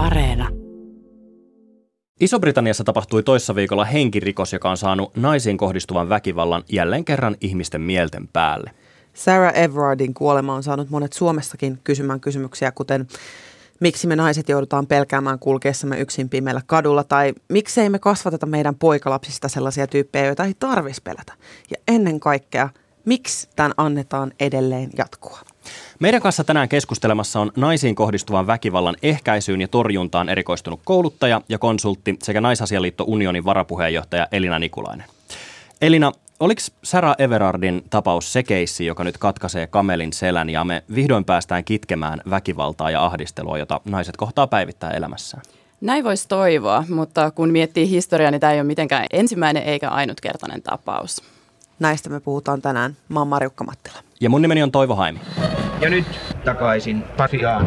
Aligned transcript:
Areena. 0.00 0.48
Iso-Britanniassa 2.20 2.84
tapahtui 2.84 3.22
toissa 3.22 3.54
viikolla 3.54 3.84
henkirikos, 3.84 4.52
joka 4.52 4.70
on 4.70 4.76
saanut 4.76 5.16
naisiin 5.16 5.56
kohdistuvan 5.56 6.08
väkivallan 6.08 6.62
jälleen 6.68 7.04
kerran 7.04 7.36
ihmisten 7.40 7.80
mielten 7.80 8.28
päälle. 8.28 8.70
Sarah 9.14 9.58
Everardin 9.58 10.14
kuolema 10.14 10.54
on 10.54 10.62
saanut 10.62 10.90
monet 10.90 11.12
Suomessakin 11.12 11.78
kysymään 11.84 12.20
kysymyksiä, 12.20 12.72
kuten 12.72 13.06
miksi 13.80 14.06
me 14.06 14.16
naiset 14.16 14.48
joudutaan 14.48 14.86
pelkäämään 14.86 15.38
kulkeessamme 15.38 16.00
yksin 16.00 16.28
pimeällä 16.28 16.62
kadulla, 16.66 17.04
tai 17.04 17.34
miksei 17.48 17.90
me 17.90 17.98
kasvateta 17.98 18.46
meidän 18.46 18.74
poikalapsista 18.74 19.48
sellaisia 19.48 19.86
tyyppejä, 19.86 20.26
joita 20.26 20.44
ei 20.44 20.54
tarvitsisi 20.58 21.02
pelätä. 21.02 21.32
Ja 21.70 21.76
ennen 21.88 22.20
kaikkea, 22.20 22.68
miksi 23.04 23.48
tämän 23.56 23.72
annetaan 23.76 24.32
edelleen 24.40 24.90
jatkua? 24.98 25.40
Meidän 26.00 26.22
kanssa 26.22 26.44
tänään 26.44 26.68
keskustelemassa 26.68 27.40
on 27.40 27.52
naisiin 27.56 27.94
kohdistuvan 27.94 28.46
väkivallan 28.46 28.96
ehkäisyyn 29.02 29.60
ja 29.60 29.68
torjuntaan 29.68 30.28
erikoistunut 30.28 30.80
kouluttaja 30.84 31.40
ja 31.48 31.58
konsultti 31.58 32.16
sekä 32.22 32.40
Naisasialiitto 32.40 33.04
Unionin 33.06 33.44
varapuheenjohtaja 33.44 34.28
Elina 34.32 34.58
Nikulainen. 34.58 35.06
Elina, 35.80 36.12
oliko 36.40 36.60
Sarah 36.84 37.14
Everardin 37.18 37.84
tapaus 37.90 38.32
se 38.32 38.42
keissi, 38.42 38.86
joka 38.86 39.04
nyt 39.04 39.18
katkaisee 39.18 39.66
kamelin 39.66 40.12
selän 40.12 40.50
ja 40.50 40.64
me 40.64 40.82
vihdoin 40.94 41.24
päästään 41.24 41.64
kitkemään 41.64 42.20
väkivaltaa 42.30 42.90
ja 42.90 43.04
ahdistelua, 43.04 43.58
jota 43.58 43.80
naiset 43.84 44.16
kohtaa 44.16 44.46
päivittää 44.46 44.90
elämässään? 44.90 45.42
Näin 45.80 46.04
voisi 46.04 46.28
toivoa, 46.28 46.84
mutta 46.88 47.30
kun 47.30 47.50
miettii 47.50 47.90
historiaa, 47.90 48.30
niin 48.30 48.40
tämä 48.40 48.52
ei 48.52 48.60
ole 48.60 48.66
mitenkään 48.66 49.06
ensimmäinen 49.12 49.62
eikä 49.62 49.88
ainutkertainen 49.88 50.62
tapaus. 50.62 51.22
Näistä 51.78 52.10
me 52.10 52.20
puhutaan 52.20 52.62
tänään. 52.62 52.96
Mä 53.08 53.18
oon 53.18 53.28
Marjukka 53.28 53.64
Mattila. 53.64 53.98
Ja 54.20 54.30
mun 54.30 54.42
nimeni 54.42 54.62
on 54.62 54.72
Toivo 54.72 54.94
Haimi. 54.94 55.20
Ja 55.80 55.90
nyt 55.90 56.06
takaisin 56.44 57.02
Pasiaan. 57.16 57.66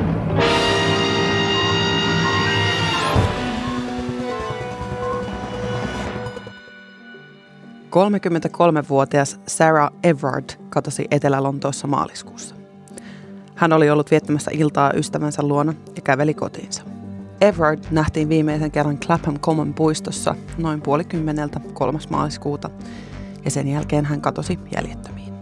33-vuotias 7.89 9.39
Sarah 9.47 9.92
Everard 10.03 10.50
katosi 10.70 11.08
Etelä-Lontoossa 11.11 11.88
maaliskuussa. 11.88 12.55
Hän 13.55 13.73
oli 13.73 13.89
ollut 13.89 14.11
viettämässä 14.11 14.52
iltaa 14.53 14.92
ystävänsä 14.95 15.44
luona 15.44 15.73
ja 15.95 16.02
käveli 16.02 16.33
kotiinsa. 16.33 16.83
Everard 17.42 17.83
nähtiin 17.92 18.30
viimeisen 18.30 18.72
kerran 18.72 18.98
Clapham 18.98 19.39
Common 19.39 19.73
puistossa 19.73 20.36
noin 20.58 20.81
puoli 20.81 21.03
kymmeneltä 21.03 21.59
3. 21.73 22.00
maaliskuuta 22.09 22.70
ja 23.45 23.52
sen 23.52 23.67
jälkeen 23.67 24.05
hän 24.05 24.22
katosi 24.22 24.59
jäljettömiin. 24.75 25.33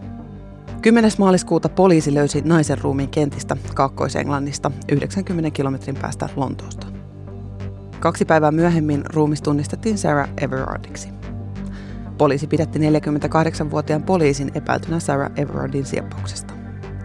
10. 0.82 1.10
maaliskuuta 1.18 1.68
poliisi 1.68 2.14
löysi 2.14 2.42
naisen 2.44 2.78
ruumiin 2.78 3.08
kentistä 3.10 3.56
Kaakkois-Englannista 3.74 4.70
90 4.92 5.50
kilometrin 5.50 5.96
päästä 5.96 6.28
Lontoosta. 6.36 6.86
Kaksi 8.00 8.24
päivää 8.24 8.50
myöhemmin 8.50 9.02
ruumis 9.14 9.42
tunnistettiin 9.42 9.98
Sarah 9.98 10.28
Everardiksi. 10.40 11.08
Poliisi 12.18 12.46
pidätti 12.46 12.78
48-vuotiaan 12.78 14.02
poliisin 14.02 14.50
epäiltynä 14.54 15.00
Sarah 15.00 15.32
Everardin 15.36 15.84
sieppauksesta. 15.84 16.54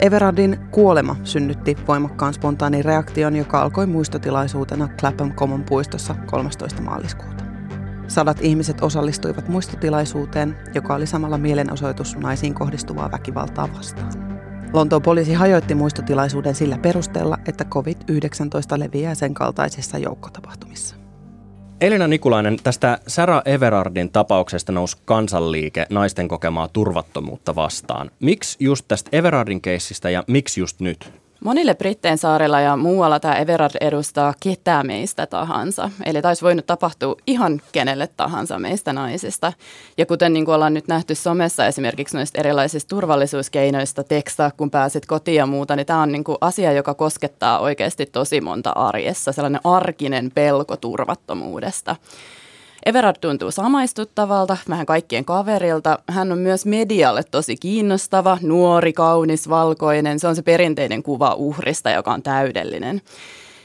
Everardin 0.00 0.58
kuolema 0.70 1.16
synnytti 1.24 1.76
voimakkaan 1.88 2.34
spontaanin 2.34 2.84
reaktion, 2.84 3.36
joka 3.36 3.62
alkoi 3.62 3.86
muistotilaisuutena 3.86 4.88
Clapham 5.00 5.32
Common 5.32 5.64
puistossa 5.64 6.14
13. 6.26 6.82
maaliskuuta. 6.82 7.47
Sadat 8.08 8.40
ihmiset 8.40 8.80
osallistuivat 8.80 9.48
muistotilaisuuteen, 9.48 10.56
joka 10.74 10.94
oli 10.94 11.06
samalla 11.06 11.38
mielenosoitus 11.38 12.16
naisiin 12.16 12.54
kohdistuvaa 12.54 13.10
väkivaltaa 13.10 13.68
vastaan. 13.76 14.12
Lontoon 14.72 15.02
poliisi 15.02 15.32
hajoitti 15.32 15.74
muistotilaisuuden 15.74 16.54
sillä 16.54 16.78
perusteella, 16.78 17.38
että 17.46 17.64
COVID-19 17.64 18.78
leviää 18.78 19.14
sen 19.14 19.34
kaltaisissa 19.34 19.98
joukkotapahtumissa. 19.98 20.96
Elina 21.80 22.06
Nikulainen, 22.06 22.56
tästä 22.62 22.98
Sarah 23.06 23.42
Everardin 23.44 24.10
tapauksesta 24.10 24.72
nousi 24.72 24.96
kansanliike 25.04 25.86
naisten 25.90 26.28
kokemaa 26.28 26.68
turvattomuutta 26.68 27.54
vastaan. 27.54 28.10
Miksi 28.20 28.56
just 28.60 28.84
tästä 28.88 29.10
Everardin 29.12 29.60
keissistä 29.60 30.10
ja 30.10 30.24
miksi 30.26 30.60
just 30.60 30.80
nyt? 30.80 31.12
Monille 31.44 31.74
Britteen 31.74 32.18
saarella 32.18 32.60
ja 32.60 32.76
muualla 32.76 33.20
tämä 33.20 33.34
Everard 33.34 33.74
edustaa 33.80 34.34
ketään 34.40 34.86
meistä 34.86 35.26
tahansa. 35.26 35.90
Eli 36.04 36.22
taisi 36.22 36.42
voinut 36.42 36.66
tapahtua 36.66 37.16
ihan 37.26 37.60
kenelle 37.72 38.08
tahansa 38.16 38.58
meistä 38.58 38.92
naisista. 38.92 39.52
Ja 39.98 40.06
kuten 40.06 40.32
niin 40.32 40.44
kuin 40.44 40.54
ollaan 40.54 40.74
nyt 40.74 40.88
nähty 40.88 41.14
somessa 41.14 41.66
esimerkiksi 41.66 42.16
noista 42.16 42.40
erilaisista 42.40 42.88
turvallisuuskeinoista, 42.88 44.04
tekstaa 44.04 44.50
kun 44.56 44.70
pääset 44.70 45.06
kotiin 45.06 45.36
ja 45.36 45.46
muuta, 45.46 45.76
niin 45.76 45.86
tämä 45.86 46.02
on 46.02 46.12
niin 46.12 46.24
kuin 46.24 46.38
asia, 46.40 46.72
joka 46.72 46.94
koskettaa 46.94 47.58
oikeasti 47.58 48.06
tosi 48.06 48.40
monta 48.40 48.70
arjessa. 48.70 49.32
Sellainen 49.32 49.60
arkinen 49.64 50.30
pelko 50.34 50.76
turvattomuudesta. 50.76 51.96
Everard 52.86 53.16
tuntuu 53.20 53.50
samaistuttavalta, 53.50 54.56
vähän 54.68 54.86
kaikkien 54.86 55.24
kaverilta. 55.24 55.98
Hän 56.08 56.32
on 56.32 56.38
myös 56.38 56.66
medialle 56.66 57.22
tosi 57.30 57.56
kiinnostava, 57.56 58.38
nuori, 58.42 58.92
kaunis, 58.92 59.48
valkoinen. 59.48 60.18
Se 60.18 60.28
on 60.28 60.36
se 60.36 60.42
perinteinen 60.42 61.02
kuva 61.02 61.34
uhrista, 61.34 61.90
joka 61.90 62.12
on 62.12 62.22
täydellinen. 62.22 63.02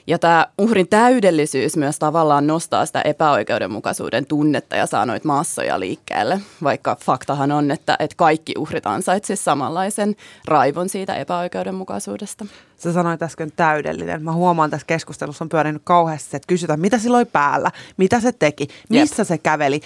Ja 0.07 0.19
tämä 0.19 0.47
uhrin 0.57 0.88
täydellisyys 0.88 1.78
myös 1.78 2.00
tavallaan 2.00 2.47
nostaa 2.47 2.85
sitä 2.85 3.02
epäoikeudenmukaisuuden 3.02 4.25
tunnetta 4.25 4.75
ja 4.75 4.85
saa 4.85 5.06
noita 5.06 5.28
massoja 5.28 5.79
liikkeelle, 5.79 6.41
vaikka 6.63 6.97
faktahan 7.06 7.52
on, 7.52 7.72
että, 7.72 7.96
että 8.00 8.16
kaikki 8.16 8.53
uhrit 8.57 8.88
ansaitsisivat 8.88 9.46
samanlaisen 9.46 10.16
raivon 10.46 10.90
siitä 10.90 11.16
epäoikeudenmukaisuudesta. 11.16 12.46
Sä 12.83 12.94
sanoit 12.94 13.21
äsken 13.21 13.51
täydellinen. 13.55 14.23
Mä 14.23 14.33
huomaan 14.33 14.69
tässä 14.69 14.88
keskustelussa 14.88 15.45
on 15.45 15.49
pyörinyt 15.49 15.81
kauheasti, 15.85 16.38
että 16.38 16.47
kysytään, 16.47 16.79
mitä 16.79 16.97
sillä 16.97 17.17
oli 17.17 17.25
päällä, 17.25 17.71
mitä 17.97 18.19
se 18.19 18.31
teki, 18.31 18.67
missä 18.89 19.21
Jep. 19.21 19.27
se 19.27 19.38
käveli, 19.38 19.81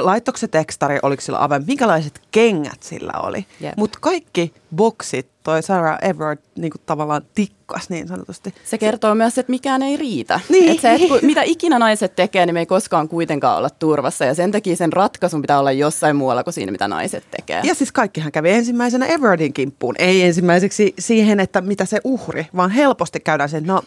laittoiko 0.00 0.38
se 0.38 0.48
tekstari, 0.48 0.98
oliko 1.02 1.20
sillä 1.20 1.44
ave, 1.44 1.58
minkälaiset 1.66 2.20
kengät 2.30 2.82
sillä 2.82 3.12
oli. 3.22 3.46
Mutta 3.76 3.98
kaikki 4.02 4.54
boksit 4.76 5.28
toi 5.42 5.62
Sarah 5.62 5.98
Everard 6.02 6.38
niin 6.58 6.70
kuin 6.70 6.82
tavallaan 6.86 7.22
tikkas 7.34 7.90
niin 7.90 8.08
sanotusti. 8.08 8.54
Se 8.64 8.78
kertoo 8.78 9.14
myös, 9.14 9.38
että 9.38 9.50
mikään 9.50 9.82
ei 9.82 9.96
riitä. 9.96 10.40
Niin. 10.48 10.70
Et 10.70 10.80
se, 10.80 10.94
että 10.94 11.26
mitä 11.26 11.42
ikinä 11.42 11.78
naiset 11.78 12.16
tekee, 12.16 12.46
niin 12.46 12.54
me 12.54 12.60
ei 12.60 12.66
koskaan 12.66 13.08
kuitenkaan 13.08 13.58
olla 13.58 13.70
turvassa. 13.70 14.24
Ja 14.24 14.34
sen 14.34 14.52
takia 14.52 14.76
sen 14.76 14.92
ratkaisun 14.92 15.42
pitää 15.42 15.58
olla 15.58 15.72
jossain 15.72 16.16
muualla 16.16 16.44
kuin 16.44 16.54
siinä, 16.54 16.72
mitä 16.72 16.88
naiset 16.88 17.24
tekee. 17.30 17.60
Ja 17.64 17.74
siis 17.74 17.92
kaikkihan 17.92 18.32
kävi 18.32 18.50
ensimmäisenä 18.50 19.06
Everardin 19.06 19.52
kimppuun. 19.52 19.94
Ei 19.98 20.22
ensimmäiseksi 20.22 20.94
siihen, 20.98 21.40
että 21.40 21.60
mitä 21.60 21.84
se 21.84 22.00
uhri, 22.04 22.39
vaan 22.56 22.70
helposti 22.70 23.20
käydään 23.20 23.48
sen, 23.48 23.64
no 23.66 23.82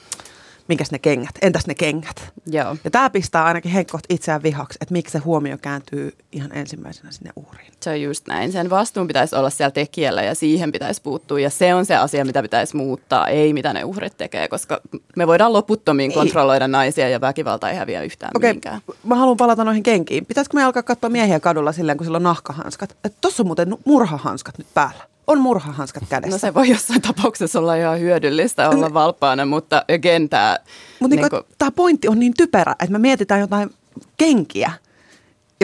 minkäs 0.68 0.92
ne 0.92 1.00
kengät, 1.00 1.36
entäs 1.42 1.68
ne 1.68 1.76
kengät. 1.76 2.34
Joo. 2.46 2.78
Ja 2.84 2.92
tämä 2.92 3.10
pistää 3.10 3.46
ainakin 3.46 3.72
henkkoht 3.72 4.04
itseään 4.10 4.44
vihaksi, 4.44 4.78
että 4.82 4.94
miksi 4.94 5.12
se 5.12 5.20
huomio 5.20 5.58
kääntyy 5.58 6.12
ihan 6.32 6.58
ensimmäisenä 6.58 7.12
sinne 7.12 7.32
uhriin. 7.36 7.74
Se 7.80 7.90
on 7.90 8.02
just 8.02 8.28
näin. 8.28 8.52
Sen 8.52 8.70
vastuun 8.70 9.08
pitäisi 9.08 9.36
olla 9.36 9.50
siellä 9.50 9.72
tekijällä 9.72 10.24
ja 10.24 10.36
siihen 10.36 10.72
pitäisi 10.72 11.02
puuttua. 11.02 11.40
Ja 11.40 11.50
se 11.50 11.74
on 11.74 11.86
se 11.86 11.96
asia, 11.96 12.26
mitä 12.26 12.42
pitäisi 12.42 12.76
muuttaa, 12.76 13.28
ei 13.28 13.54
mitä 13.54 13.74
ne 13.74 13.84
uhrit 13.84 14.18
tekee, 14.18 14.48
koska 14.48 14.82
me 15.16 15.28
voidaan 15.28 15.54
loputtomiin 15.54 16.12
ei. 16.12 16.16
kontrolloida 16.16 16.68
naisia 16.68 17.10
ja 17.10 17.22
väkivalta 17.22 17.70
ei 17.70 17.76
häviä 17.76 18.02
yhtään 18.02 18.32
okay. 18.36 18.50
mihinkään. 18.50 18.82
Mä 19.04 19.16
haluan 19.16 19.38
palata 19.38 19.64
noihin 19.64 19.84
kenkiin. 19.84 20.26
Pitäisikö 20.26 20.58
me 20.58 20.64
alkaa 20.64 20.84
katsoa 20.84 21.10
miehiä 21.10 21.40
kadulla 21.40 21.72
silleen, 21.72 21.98
kun 21.98 22.06
sillä 22.06 22.16
on 22.16 22.24
nahkahanskat? 22.24 22.98
Tuossa 23.22 23.44
on 23.44 23.48
muuten 23.48 23.78
murhahanskat 23.86 24.58
nyt 24.58 24.68
päällä 24.74 25.04
on 25.28 25.42
murhahanskat 25.42 26.04
kädessä. 26.10 26.36
No 26.36 26.38
se 26.38 26.54
voi 26.54 26.70
jossain 26.70 27.02
tapauksessa 27.02 27.60
olla 27.60 27.76
ihan 27.76 28.00
hyödyllistä 28.00 28.70
olla 28.70 28.94
valppaana, 28.94 29.46
mutta 29.46 29.86
again 29.96 30.30
tämä... 30.30 30.60
Mutta 31.00 31.16
niin 31.16 31.28
niin 31.32 31.44
tämä 31.58 31.72
pointti 31.72 32.08
on 32.08 32.20
niin 32.20 32.34
typerä, 32.38 32.72
että 32.72 32.92
me 32.92 33.00
mietitään 33.00 33.42
jotain 33.42 33.74
kenkiä 34.18 34.72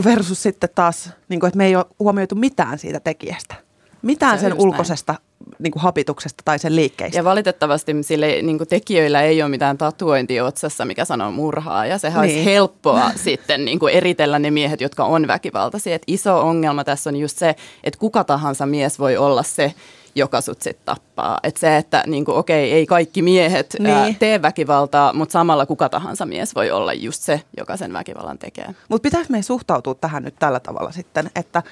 versus 0.05 0.43
sitten 0.43 0.69
taas, 0.75 1.09
niin 1.29 1.39
kuin, 1.39 1.47
että 1.47 1.57
me 1.57 1.65
ei 1.65 1.75
ole 1.75 1.85
huomioitu 1.99 2.35
mitään 2.35 2.79
siitä 2.79 2.99
tekijästä. 2.99 3.55
Mitään 4.01 4.39
sen 4.39 4.53
ulkoisesta 4.53 5.15
niin 5.59 5.71
kuin 5.71 5.83
hapituksesta 5.83 6.41
tai 6.45 6.59
sen 6.59 6.75
liikkeistä. 6.75 7.19
Ja 7.19 7.23
valitettavasti 7.23 7.95
sille 8.01 8.41
niin 8.41 8.57
kuin 8.57 8.67
tekijöillä 8.67 9.21
ei 9.21 9.41
ole 9.41 9.49
mitään 9.49 9.77
tatuointia 9.77 10.45
otsassa, 10.45 10.85
mikä 10.85 11.05
sanoo 11.05 11.31
murhaa. 11.31 11.85
Ja 11.85 11.97
sehän 11.97 12.21
niin. 12.21 12.35
olisi 12.35 12.45
helppoa 12.45 13.11
sitten 13.25 13.65
niin 13.65 13.79
kuin 13.79 13.93
eritellä 13.93 14.39
ne 14.39 14.51
miehet, 14.51 14.81
jotka 14.81 15.05
on 15.05 15.27
väkivaltaisia. 15.27 15.95
Et 15.95 16.03
iso 16.07 16.39
ongelma 16.39 16.83
tässä 16.83 17.09
on 17.09 17.15
just 17.15 17.37
se, 17.37 17.55
että 17.83 17.99
kuka 17.99 18.23
tahansa 18.23 18.65
mies 18.65 18.99
voi 18.99 19.17
olla 19.17 19.43
se, 19.43 19.73
joka 20.15 20.41
sut 20.41 20.61
sitten 20.61 20.85
tappaa. 20.85 21.39
Et 21.43 21.57
se, 21.57 21.77
että 21.77 22.03
niin 22.07 22.25
kuin, 22.25 22.37
okei, 22.37 22.71
ei 22.71 22.85
kaikki 22.85 23.21
miehet 23.21 23.75
niin. 23.79 23.95
ää, 23.95 24.13
tee 24.19 24.41
väkivaltaa, 24.41 25.13
mutta 25.13 25.33
samalla 25.33 25.65
kuka 25.65 25.89
tahansa 25.89 26.25
mies 26.25 26.55
voi 26.55 26.71
olla 26.71 26.93
just 26.93 27.21
se, 27.21 27.41
joka 27.57 27.77
sen 27.77 27.93
väkivallan 27.93 28.37
tekee. 28.37 28.75
Mutta 28.89 29.03
pitäisi 29.03 29.31
meidän 29.31 29.43
suhtautua 29.43 29.95
tähän 29.95 30.23
nyt 30.23 30.35
tällä 30.39 30.59
tavalla 30.59 30.91
sitten, 30.91 31.31
että 31.35 31.63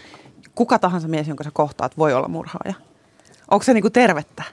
kuka 0.55 0.79
tahansa 0.79 1.07
mies, 1.07 1.27
jonka 1.27 1.43
sä 1.43 1.51
kohtaat, 1.53 1.97
voi 1.97 2.13
olla 2.13 2.27
murhaaja? 2.27 2.86
Onko 3.51 3.63
se 3.63 3.73
niinku 3.73 3.89
tervettä? 3.89 4.43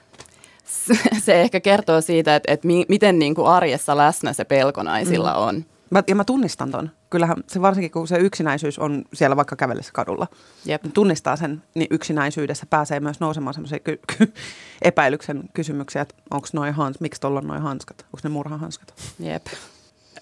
Se 1.23 1.41
ehkä 1.41 1.59
kertoo 1.59 2.01
siitä, 2.01 2.35
että, 2.35 2.53
että 2.53 2.67
mi, 2.67 2.85
miten 2.89 3.19
niinku 3.19 3.45
arjessa 3.45 3.97
läsnä 3.97 4.33
se 4.33 4.43
pelko 4.43 4.83
naisilla 4.83 5.33
mm. 5.33 5.39
on. 5.39 5.65
Mä, 5.89 6.03
ja 6.07 6.15
mä 6.15 6.23
tunnistan 6.23 6.71
ton. 6.71 6.91
Kyllähän 7.09 7.37
se 7.47 7.61
varsinkin, 7.61 7.91
kun 7.91 8.07
se 8.07 8.17
yksinäisyys 8.17 8.79
on 8.79 9.03
siellä 9.13 9.35
vaikka 9.35 9.55
kävellessä 9.55 9.91
kadulla, 9.93 10.27
Jep. 10.65 10.83
Niin 10.83 10.91
tunnistaa 10.91 11.35
sen, 11.35 11.63
niin 11.75 11.87
yksinäisyydessä 11.91 12.65
pääsee 12.69 12.99
myös 12.99 13.19
nousemaan 13.19 13.53
semmoisia 13.53 13.79
ky- 13.79 13.99
ky- 14.17 14.33
epäilyksen 14.81 15.43
kysymyksiä, 15.53 16.01
että 16.01 16.15
onko 16.31 16.47
noin 16.53 16.73
hans, 16.73 16.99
miksi 16.99 17.21
tuolla 17.21 17.39
on 17.39 17.47
noin 17.47 17.61
hanskat, 17.61 18.05
onko 18.05 18.19
ne 18.23 18.29
murhahanskat. 18.29 18.93
Jep. 19.19 19.45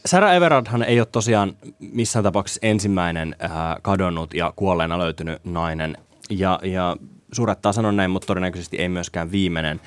Sarah 0.05 0.35
Everardhan 0.35 0.83
ei 0.83 0.99
ole 0.99 1.07
tosiaan 1.11 1.53
missään 1.79 2.23
tapauksessa 2.23 2.59
ensimmäinen 2.63 3.35
äh, 3.43 3.51
kadonnut 3.81 4.33
ja 4.33 4.53
kuolleena 4.55 4.99
löytynyt 4.99 5.45
nainen. 5.45 5.97
Ja, 6.29 6.59
ja 6.63 6.97
surettaa 7.33 7.73
sanon 7.73 7.95
näin, 7.95 8.11
mutta 8.11 8.25
todennäköisesti 8.25 8.77
ei 8.77 8.89
myöskään 8.89 9.31
viimeinen. 9.31 9.81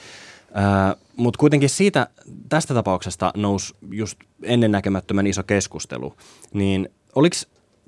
Äh, 0.56 0.96
mutta 1.16 1.38
kuitenkin 1.38 1.68
siitä, 1.68 2.06
tästä 2.48 2.74
tapauksesta 2.74 3.32
nousi 3.36 3.74
just 3.90 4.18
ennennäkemättömän 4.42 5.26
iso 5.26 5.42
keskustelu. 5.42 6.14
Niin 6.52 6.88
oliko 7.14 7.36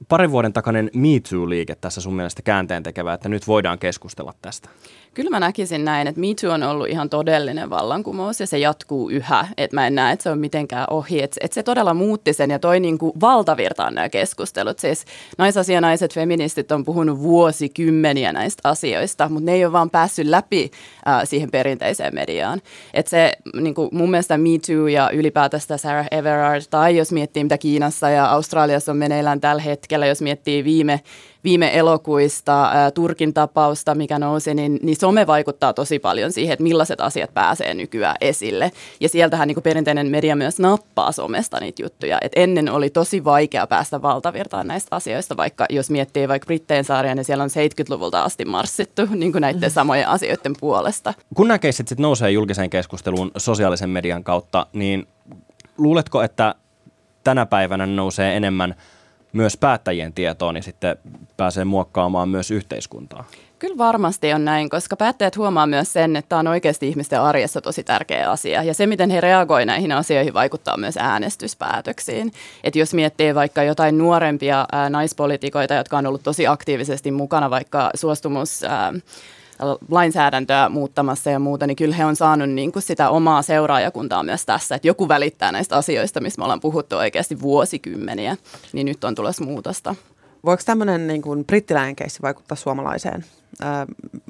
parin 0.09 0.31
vuoden 0.31 0.53
takainen 0.53 0.91
Me 0.95 1.21
Too-liike 1.29 1.75
tässä 1.75 2.01
sun 2.01 2.15
mielestä 2.15 2.43
käänteen 2.43 2.83
tekevä, 2.83 3.15
että 3.15 3.29
nyt 3.29 3.47
voidaan 3.47 3.79
keskustella 3.79 4.35
tästä? 4.43 4.69
Kyllä 5.15 5.31
mä 5.31 5.41
näkisin 5.41 5.85
näin, 5.85 6.09
että 6.09 6.21
Me 6.21 6.27
Too 6.41 6.53
on 6.53 6.63
ollut 6.63 6.89
ihan 6.89 7.11
todellinen 7.11 7.71
vallankumous 7.71 8.41
ja 8.41 8.47
se 8.47 8.59
jatkuu 8.59 9.11
yhä. 9.11 9.49
Että 9.57 9.77
mä 9.77 9.87
en 9.87 9.95
näe, 9.95 10.13
että 10.13 10.23
se 10.23 10.31
on 10.31 10.39
mitenkään 10.39 10.87
ohi. 10.91 11.23
Että, 11.23 11.37
että 11.41 11.55
se 11.55 11.63
todella 11.63 11.95
muutti 11.95 12.33
sen 12.33 12.51
ja 12.51 12.59
toi 12.59 12.81
niin 12.81 12.99
kuin 12.99 13.13
valtavirtaan 13.21 13.95
nämä 13.95 14.09
keskustelut. 14.09 14.79
Siis 14.79 15.05
naisasianaiset, 15.39 16.15
feministit 16.15 16.73
on 16.73 16.85
puhunut 16.85 17.19
vuosikymmeniä 17.19 18.33
näistä 18.33 18.69
asioista, 18.69 19.29
mutta 19.29 19.45
ne 19.45 19.53
ei 19.53 19.65
ole 19.65 19.73
vaan 19.73 19.91
päässyt 19.91 20.27
läpi 20.27 20.71
äh, 21.09 21.21
siihen 21.25 21.51
perinteiseen 21.51 22.15
mediaan. 22.15 22.63
Että 22.95 23.11
se 23.11 23.33
niin 23.61 23.75
kuin 23.75 23.89
mun 23.93 24.11
mielestä 24.11 24.39
Me 24.39 24.49
Too 24.67 24.87
ja 24.87 25.11
ylipäätään 25.11 25.61
sitä 25.61 25.77
Sarah 25.77 26.07
Everard, 26.11 26.63
tai 26.71 26.97
jos 26.97 27.13
miettii 27.13 27.45
mitä 27.45 27.59
Kiinassa 27.59 28.11
ja 28.11 28.27
Australiassa 28.27 28.93
on 28.93 28.99
meneillään 28.99 29.41
tällä 29.41 29.63
hetkellä, 29.63 30.07
jos 30.07 30.23
miettii 30.23 30.65
viime 30.65 31.01
viime 31.49 31.79
elokuista, 31.79 32.65
ää, 32.65 32.91
Turkin 32.91 33.35
tapausta, 33.35 33.95
mikä 33.95 34.19
nousi, 34.19 34.55
niin, 34.55 34.79
niin 34.83 34.97
some 34.97 35.27
vaikuttaa 35.27 35.73
tosi 35.73 35.99
paljon 35.99 36.33
siihen, 36.33 36.53
että 36.53 36.63
millaiset 36.63 37.01
asiat 37.01 37.35
pääsee 37.35 37.75
nykyään 37.75 38.17
esille. 38.21 38.73
Ja 39.01 39.09
sieltähän 39.09 39.49
niin 39.49 39.63
perinteinen 39.63 40.07
media 40.07 40.37
myös 40.37 40.59
nappaa 40.59 41.13
somesta 41.13 41.61
niitä 41.61 41.83
juttuja. 41.83 42.19
Et 42.23 42.33
ennen 42.37 42.71
oli 42.71 42.91
tosi 42.91 43.25
vaikea 43.25 43.67
päästä 43.67 44.03
valtavirtaan 44.03 44.67
näistä 44.67 44.97
asioista, 44.97 45.37
vaikka 45.37 45.67
jos 45.71 45.91
miettii 45.91 46.29
vaikka 46.29 46.47
Britteen 46.47 46.85
saaria, 46.85 47.15
niin 47.15 47.25
siellä 47.25 47.45
on 47.45 47.51
70-luvulta 47.51 48.23
asti 48.23 48.45
marssittu 48.45 49.03
niin 49.15 49.33
kuin 49.33 49.43
näiden 49.43 49.71
samojen 49.71 50.09
asioiden 50.09 50.53
puolesta. 50.61 51.15
Kun 51.35 51.49
nämä 51.49 51.59
keissit 51.59 51.89
sitten 51.89 52.03
nousee 52.03 52.31
julkiseen 52.31 52.71
keskusteluun 52.71 53.31
sosiaalisen 53.37 53.91
median 53.91 54.25
kautta, 54.25 54.67
niin 54.73 55.07
luuletko, 55.79 56.23
että 56.23 56.55
tänä 57.25 57.47
päivänä 57.47 57.87
nousee 57.87 58.37
enemmän– 58.37 58.75
myös 59.33 59.57
päättäjien 59.57 60.13
tietoon, 60.13 60.55
niin 60.55 60.63
sitten 60.63 60.97
pääsee 61.37 61.65
muokkaamaan 61.65 62.29
myös 62.29 62.51
yhteiskuntaa. 62.51 63.25
Kyllä 63.59 63.79
varmasti 63.79 64.33
on 64.33 64.45
näin, 64.45 64.69
koska 64.71 64.97
päättäjät 64.97 65.37
huomaa 65.37 65.67
myös 65.67 65.93
sen, 65.93 66.17
että 66.17 66.29
tämä 66.29 66.41
on 66.41 66.47
oikeasti 66.47 66.89
ihmisten 66.89 67.21
arjessa 67.21 67.61
tosi 67.61 67.85
tärkeä 67.85 68.31
asia. 68.31 68.63
Ja 68.63 68.75
se, 68.75 68.87
miten 68.87 69.11
he 69.11 69.21
reagoivat 69.21 69.67
näihin 69.67 69.93
asioihin, 69.93 70.35
vaikuttaa 70.35 70.77
myös 70.77 70.97
äänestyspäätöksiin. 70.97 72.33
Et 72.65 72.77
jos 72.77 72.95
miettii 72.95 73.35
vaikka 73.35 73.63
jotain 73.63 73.99
nuorempia 73.99 74.67
ää, 74.73 74.91
naispolitikoita, 74.91 75.75
jotka 75.75 75.99
on 75.99 76.07
ollut 76.07 76.23
tosi 76.23 76.47
aktiivisesti 76.47 77.11
mukana 77.11 77.51
vaikka 77.51 77.91
suostumus... 77.95 78.65
Ää, 78.65 78.93
lainsäädäntöä 79.91 80.69
muuttamassa 80.69 81.31
ja 81.31 81.39
muuta, 81.39 81.67
niin 81.67 81.77
kyllä 81.77 81.95
he 81.95 82.05
on 82.05 82.17
saanut 82.17 82.51
niin 82.51 82.73
kuin 82.73 82.83
sitä 82.83 83.11
omaa 83.11 83.43
seuraajakuntaa 83.43 84.23
myös 84.23 84.47
tässä, 84.47 84.75
että 84.75 84.89
joku 84.89 85.09
välittää 85.09 85.53
näistä 85.53 85.77
asioista, 85.77 86.21
missä 86.21 86.41
me 86.41 86.45
ollaan 86.45 86.61
puhuttu 86.61 86.97
oikeasti 86.97 87.41
vuosikymmeniä, 87.41 88.37
niin 88.73 88.87
nyt 88.87 89.05
on 89.05 89.15
tulossa 89.15 89.45
muutosta. 89.45 89.95
Voiko 90.45 90.63
tämmöinen 90.67 91.07
niin 91.07 91.23
kuin 91.23 91.45
brittiläinen 91.45 91.97
keissi 91.97 92.23
vaikuttaa 92.23 92.57
suomalaiseen 92.57 93.25
ää, 93.61 93.87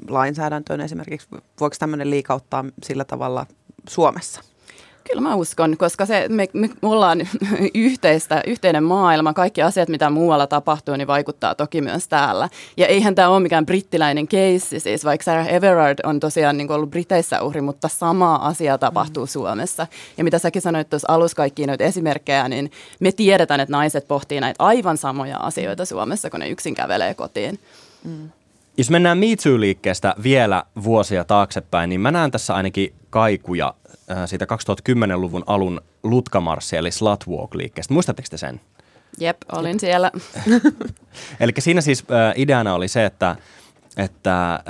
lainsäädäntöön 0.09 0.81
esimerkiksi? 0.81 1.27
Voiko 1.59 1.75
tämmöinen 1.79 2.09
liikauttaa 2.09 2.65
sillä 2.83 3.05
tavalla 3.05 3.45
Suomessa? 3.89 4.41
Kyllä 5.09 5.21
mä 5.21 5.35
uskon, 5.35 5.77
koska 5.77 6.05
se, 6.05 6.25
me, 6.29 6.47
me 6.53 6.69
ollaan 6.81 7.21
yhteistä, 7.73 8.41
yhteinen 8.47 8.83
maailma. 8.83 9.33
Kaikki 9.33 9.61
asiat, 9.61 9.89
mitä 9.89 10.09
muualla 10.09 10.47
tapahtuu, 10.47 10.95
niin 10.95 11.07
vaikuttaa 11.07 11.55
toki 11.55 11.81
myös 11.81 12.07
täällä. 12.07 12.49
Ja 12.77 12.87
eihän 12.87 13.15
tämä 13.15 13.29
ole 13.29 13.39
mikään 13.39 13.65
brittiläinen 13.65 14.27
keissi, 14.27 14.79
siis 14.79 15.05
vaikka 15.05 15.23
Sarah 15.23 15.53
Everard 15.53 15.99
on 16.03 16.19
tosiaan 16.19 16.57
niin 16.57 16.71
ollut 16.71 16.89
Briteissä 16.89 17.41
uhri, 17.41 17.61
mutta 17.61 17.87
sama 17.87 18.35
asia 18.35 18.77
tapahtuu 18.77 19.25
mm. 19.25 19.29
Suomessa. 19.29 19.87
Ja 20.17 20.23
mitä 20.23 20.39
säkin 20.39 20.61
sanoit 20.61 20.89
tuossa 20.89 21.13
alussa 21.13 21.35
kaikkia 21.35 21.67
noita 21.67 21.83
esimerkkejä, 21.83 22.49
niin 22.49 22.71
me 22.99 23.11
tiedetään, 23.11 23.59
että 23.59 23.71
naiset 23.71 24.07
pohtii 24.07 24.39
näitä 24.39 24.63
aivan 24.63 24.97
samoja 24.97 25.37
asioita 25.37 25.85
Suomessa, 25.85 26.29
kun 26.29 26.39
ne 26.39 26.49
yksin 26.49 26.75
kävelee 26.75 27.13
kotiin. 27.13 27.59
Mm. 28.03 28.29
Jos 28.79 28.89
mennään 28.89 29.17
Me 29.17 29.25
liikkeestä 29.57 30.15
vielä 30.23 30.63
vuosia 30.83 31.23
taaksepäin, 31.23 31.89
niin 31.89 32.01
mä 32.01 32.11
näen 32.11 32.31
tässä 32.31 32.55
ainakin 32.55 32.93
kaikuja 33.09 33.73
äh, 34.11 34.17
siitä 34.25 34.45
2010-luvun 34.45 35.43
alun 35.45 35.81
Lutkamarssi 36.03 36.77
eli 36.77 36.89
Slutwalk-liikkeestä. 36.91 37.93
Muistatteko 37.93 38.27
te 38.31 38.37
sen? 38.37 38.61
Jep, 39.19 39.37
olin 39.51 39.79
siellä. 39.79 40.11
eli 41.39 41.51
siinä 41.59 41.81
siis 41.81 42.03
äh, 42.11 42.33
ideana 42.35 42.73
oli 42.73 42.87
se, 42.87 43.05
että 43.05 43.35
että 43.97 44.53
äh, 44.53 44.61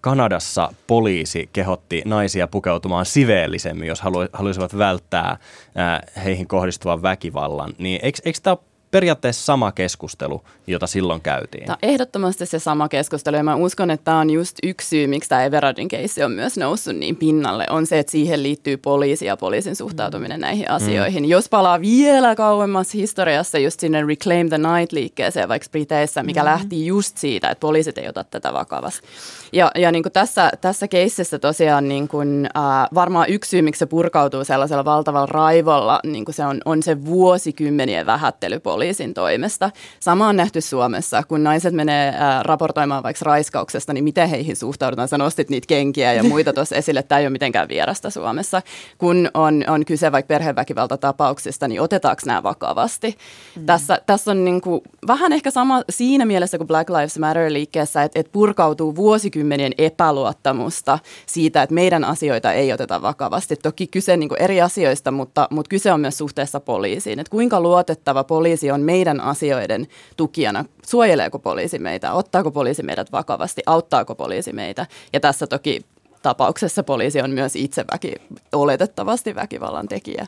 Kanadassa 0.00 0.72
poliisi 0.86 1.48
kehotti 1.52 2.02
naisia 2.04 2.48
pukeutumaan 2.48 3.06
siveellisemmin, 3.06 3.88
jos 3.88 4.00
halu, 4.00 4.18
haluaisivat 4.32 4.78
välttää 4.78 5.30
äh, 5.30 6.24
heihin 6.24 6.48
kohdistuvan 6.48 7.02
väkivallan. 7.02 7.72
Niin 7.78 8.00
eikö, 8.02 8.18
eikö 8.24 8.38
tämä 8.42 8.56
periaatteessa 8.90 9.44
sama 9.44 9.72
keskustelu, 9.72 10.42
jota 10.66 10.86
silloin 10.86 11.20
käytiin. 11.20 11.66
Tämä 11.66 11.78
on 11.82 11.88
ehdottomasti 11.88 12.46
se 12.46 12.58
sama 12.58 12.88
keskustelu 12.88 13.36
ja 13.36 13.44
mä 13.44 13.54
uskon, 13.54 13.90
että 13.90 14.04
tämä 14.04 14.18
on 14.18 14.30
just 14.30 14.58
yksi 14.62 14.88
syy, 14.88 15.06
miksi 15.06 15.28
tämä 15.28 15.44
Everardin 15.44 15.88
keissi 15.88 16.22
on 16.22 16.32
myös 16.32 16.56
noussut 16.56 16.96
niin 16.96 17.16
pinnalle, 17.16 17.66
on 17.70 17.86
se, 17.86 17.98
että 17.98 18.12
siihen 18.12 18.42
liittyy 18.42 18.76
poliisi 18.76 19.26
ja 19.26 19.36
poliisin 19.36 19.76
suhtautuminen 19.76 20.40
näihin 20.40 20.66
mm. 20.68 20.74
asioihin. 20.74 21.22
Mm. 21.22 21.28
Jos 21.28 21.48
palaa 21.48 21.80
vielä 21.80 22.34
kauemmas 22.34 22.94
historiassa 22.94 23.58
just 23.58 23.80
sinne 23.80 24.06
Reclaim 24.06 24.48
the 24.48 24.58
Night-liikkeeseen 24.58 25.48
vaikka 25.48 25.68
Briteissä, 25.70 26.22
mikä 26.22 26.40
mm. 26.40 26.44
lähti 26.44 26.86
just 26.86 27.16
siitä, 27.18 27.50
että 27.50 27.60
poliisit 27.60 27.98
ei 27.98 28.08
ota 28.08 28.24
tätä 28.24 28.52
vakavasti. 28.52 29.06
Ja, 29.52 29.70
ja 29.74 29.92
niin 29.92 30.02
kuin 30.02 30.12
tässä, 30.12 30.50
tässä 30.60 30.88
keississä 30.88 31.38
tosiaan 31.38 31.88
niin 31.88 32.08
kuin, 32.08 32.48
äh, 32.56 32.88
varmaan 32.94 33.28
yksi 33.28 33.50
syy, 33.50 33.62
miksi 33.62 33.78
se 33.78 33.86
purkautuu 33.86 34.44
sellaisella 34.44 34.84
valtavalla 34.84 35.26
raivolla, 35.26 36.00
niin 36.04 36.24
kuin 36.24 36.34
se 36.34 36.44
on, 36.44 36.60
on 36.64 36.82
se 36.82 37.04
vuosikymmenien 37.04 38.06
vähättely 38.06 38.60
poliisin 38.78 39.14
toimesta. 39.14 39.70
Sama 40.00 40.28
on 40.28 40.36
nähty 40.36 40.60
Suomessa, 40.60 41.22
kun 41.22 41.44
naiset 41.44 41.74
menee 41.74 42.08
äh, 42.08 42.42
raportoimaan 42.42 43.02
vaikka 43.02 43.24
raiskauksesta, 43.24 43.92
niin 43.92 44.04
miten 44.04 44.28
heihin 44.28 44.56
suhtaudutaan. 44.56 45.08
Sä 45.08 45.18
nostit 45.18 45.50
niitä 45.50 45.66
kenkiä 45.66 46.12
ja 46.12 46.22
muita 46.22 46.52
tuossa 46.52 46.76
esille, 46.80 47.00
että 47.00 47.08
tämä 47.08 47.18
ei 47.18 47.24
ole 47.24 47.30
mitenkään 47.30 47.68
vierasta 47.68 48.10
Suomessa. 48.10 48.62
Kun 48.98 49.30
on, 49.34 49.64
on 49.68 49.84
kyse 49.84 50.12
vaikka 50.12 50.28
perheväkivaltatapauksista, 50.28 51.68
niin 51.68 51.80
otetaanko 51.80 52.22
nämä 52.26 52.42
vakavasti? 52.42 53.16
Mm. 53.56 53.66
Tässä, 53.66 54.00
tässä 54.06 54.30
on 54.30 54.44
niin 54.44 54.60
kuin, 54.60 54.80
vähän 55.06 55.32
ehkä 55.32 55.50
sama 55.50 55.82
siinä 55.90 56.26
mielessä 56.26 56.58
kuin 56.58 56.68
Black 56.68 56.90
Lives 56.90 57.18
Matter-liikkeessä, 57.18 58.02
että, 58.02 58.20
että 58.20 58.32
purkautuu 58.32 58.96
vuosikymmenien 58.96 59.72
epäluottamusta 59.78 60.98
siitä, 61.26 61.62
että 61.62 61.74
meidän 61.74 62.04
asioita 62.04 62.52
ei 62.52 62.72
oteta 62.72 63.02
vakavasti. 63.02 63.56
Toki 63.56 63.86
kyse 63.86 64.16
niin 64.16 64.28
kuin 64.28 64.42
eri 64.42 64.60
asioista, 64.60 65.10
mutta, 65.10 65.48
mutta 65.50 65.68
kyse 65.68 65.92
on 65.92 66.00
myös 66.00 66.18
suhteessa 66.18 66.60
poliisiin. 66.60 67.18
Että 67.18 67.30
kuinka 67.30 67.60
luotettava 67.60 68.24
poliisi 68.24 68.67
on 68.70 68.80
meidän 68.80 69.20
asioiden 69.20 69.86
tukijana. 70.16 70.64
Suojeleeko 70.86 71.38
poliisi 71.38 71.78
meitä? 71.78 72.12
Ottaako 72.12 72.50
poliisi 72.50 72.82
meidät 72.82 73.12
vakavasti? 73.12 73.62
Auttaako 73.66 74.14
poliisi 74.14 74.52
meitä? 74.52 74.86
Ja 75.12 75.20
tässä 75.20 75.46
toki 75.46 75.80
tapauksessa 76.22 76.82
poliisi 76.82 77.20
on 77.20 77.30
myös 77.30 77.56
itse 77.56 77.84
väki, 77.92 78.14
oletettavasti 78.52 79.34
väkivallan 79.34 79.88
tekijä. 79.88 80.26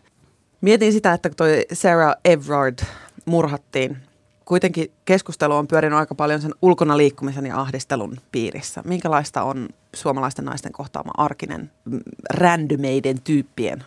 Mietin 0.60 0.92
sitä, 0.92 1.12
että 1.12 1.30
toi 1.36 1.66
Sarah 1.72 2.14
Everard 2.24 2.78
murhattiin. 3.24 3.96
Kuitenkin 4.44 4.92
keskustelu 5.04 5.54
on 5.54 5.66
pyörinyt 5.66 5.98
aika 5.98 6.14
paljon 6.14 6.40
sen 6.40 6.54
ulkona 6.62 6.96
liikkumisen 6.96 7.46
ja 7.46 7.60
ahdistelun 7.60 8.16
piirissä. 8.32 8.82
Minkälaista 8.84 9.42
on 9.42 9.68
suomalaisten 9.94 10.44
naisten 10.44 10.72
kohtaama 10.72 11.12
arkinen 11.16 11.70
mm, 11.84 12.00
randomeiden 12.30 13.20
tyyppien 13.20 13.84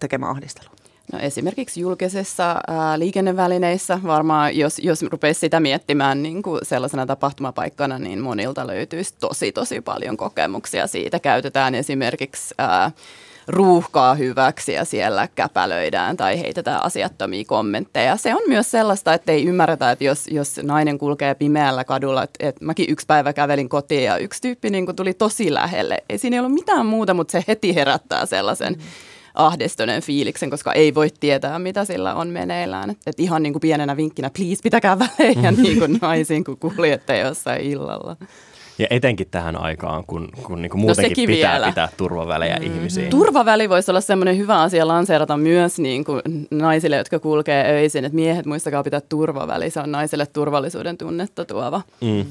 tekemä 0.00 0.30
ahdistelu? 0.30 0.68
No 1.12 1.18
esimerkiksi 1.18 1.80
julkisessa 1.80 2.60
ää, 2.68 2.98
liikennevälineissä 2.98 4.00
varmaan, 4.06 4.56
jos, 4.56 4.78
jos 4.78 5.02
rupeisi 5.02 5.40
sitä 5.40 5.60
miettimään 5.60 6.22
niin 6.22 6.42
kuin 6.42 6.60
sellaisena 6.62 7.06
tapahtumapaikkana, 7.06 7.98
niin 7.98 8.20
monilta 8.20 8.66
löytyisi 8.66 9.14
tosi 9.20 9.52
tosi 9.52 9.80
paljon 9.80 10.16
kokemuksia 10.16 10.86
siitä. 10.86 11.20
Käytetään 11.20 11.74
esimerkiksi 11.74 12.54
ää, 12.58 12.90
ruuhkaa 13.48 14.14
hyväksi 14.14 14.72
ja 14.72 14.84
siellä 14.84 15.28
käpälöidään 15.34 16.16
tai 16.16 16.40
heitetään 16.40 16.84
asiattomia 16.84 17.44
kommentteja. 17.46 18.16
Se 18.16 18.34
on 18.34 18.42
myös 18.48 18.70
sellaista, 18.70 19.14
että 19.14 19.32
ei 19.32 19.44
ymmärretä, 19.44 19.90
että 19.90 20.04
jos, 20.04 20.26
jos 20.26 20.60
nainen 20.62 20.98
kulkee 20.98 21.34
pimeällä 21.34 21.84
kadulla, 21.84 22.22
että, 22.22 22.48
että 22.48 22.64
mäkin 22.64 22.86
yksi 22.88 23.06
päivä 23.06 23.32
kävelin 23.32 23.68
kotiin 23.68 24.04
ja 24.04 24.16
yksi 24.16 24.42
tyyppi 24.42 24.70
niin 24.70 24.86
kuin 24.86 24.96
tuli 24.96 25.14
tosi 25.14 25.54
lähelle. 25.54 25.98
Ei 26.08 26.18
siinä 26.18 26.34
ei 26.34 26.40
ollut 26.40 26.54
mitään 26.54 26.86
muuta, 26.86 27.14
mutta 27.14 27.32
se 27.32 27.44
heti 27.48 27.74
herättää 27.74 28.26
sellaisen 28.26 28.72
mm 28.72 28.82
ahdistuneen 29.34 30.02
fiiliksen, 30.02 30.50
koska 30.50 30.72
ei 30.72 30.94
voi 30.94 31.10
tietää, 31.20 31.58
mitä 31.58 31.84
sillä 31.84 32.14
on 32.14 32.28
meneillään. 32.28 32.90
Et, 32.90 32.98
et 33.06 33.20
ihan 33.20 33.42
niin 33.42 33.52
kuin 33.52 33.60
pienenä 33.60 33.96
vinkkinä, 33.96 34.30
please 34.36 34.60
pitäkää 34.62 34.98
välejä 34.98 35.50
niin 35.50 35.78
kuin 35.78 35.98
naisiin, 36.02 36.44
kun 36.44 36.58
kuljette 36.58 37.18
jossain 37.18 37.60
illalla. 37.60 38.16
Ja 38.78 38.86
etenkin 38.90 39.26
tähän 39.30 39.56
aikaan, 39.56 40.04
kun, 40.06 40.28
kun 40.42 40.62
niin 40.62 40.70
kuin 40.70 40.80
muutenkin 40.80 41.28
no 41.28 41.34
pitää 41.34 41.52
vielä. 41.52 41.66
pitää 41.66 41.88
turvavälejä 41.96 42.56
mm. 42.56 42.62
ihmisiin. 42.62 43.10
Turvaväli 43.10 43.68
voisi 43.68 43.90
olla 43.90 44.00
semmoinen 44.00 44.38
hyvä 44.38 44.62
asia 44.62 44.88
lanseerata 44.88 45.36
myös 45.36 45.78
niin 45.78 46.04
kuin 46.04 46.22
naisille, 46.50 46.96
jotka 46.96 47.18
kulkee 47.18 47.64
öisin, 47.64 48.04
että 48.04 48.16
miehet 48.16 48.46
muistakaa 48.46 48.82
pitää 48.82 49.00
turvaväli, 49.00 49.70
se 49.70 49.80
on 49.80 49.92
naisille 49.92 50.26
turvallisuuden 50.26 50.98
tunnetta 50.98 51.44
tuova. 51.44 51.82
Mm. 52.00 52.24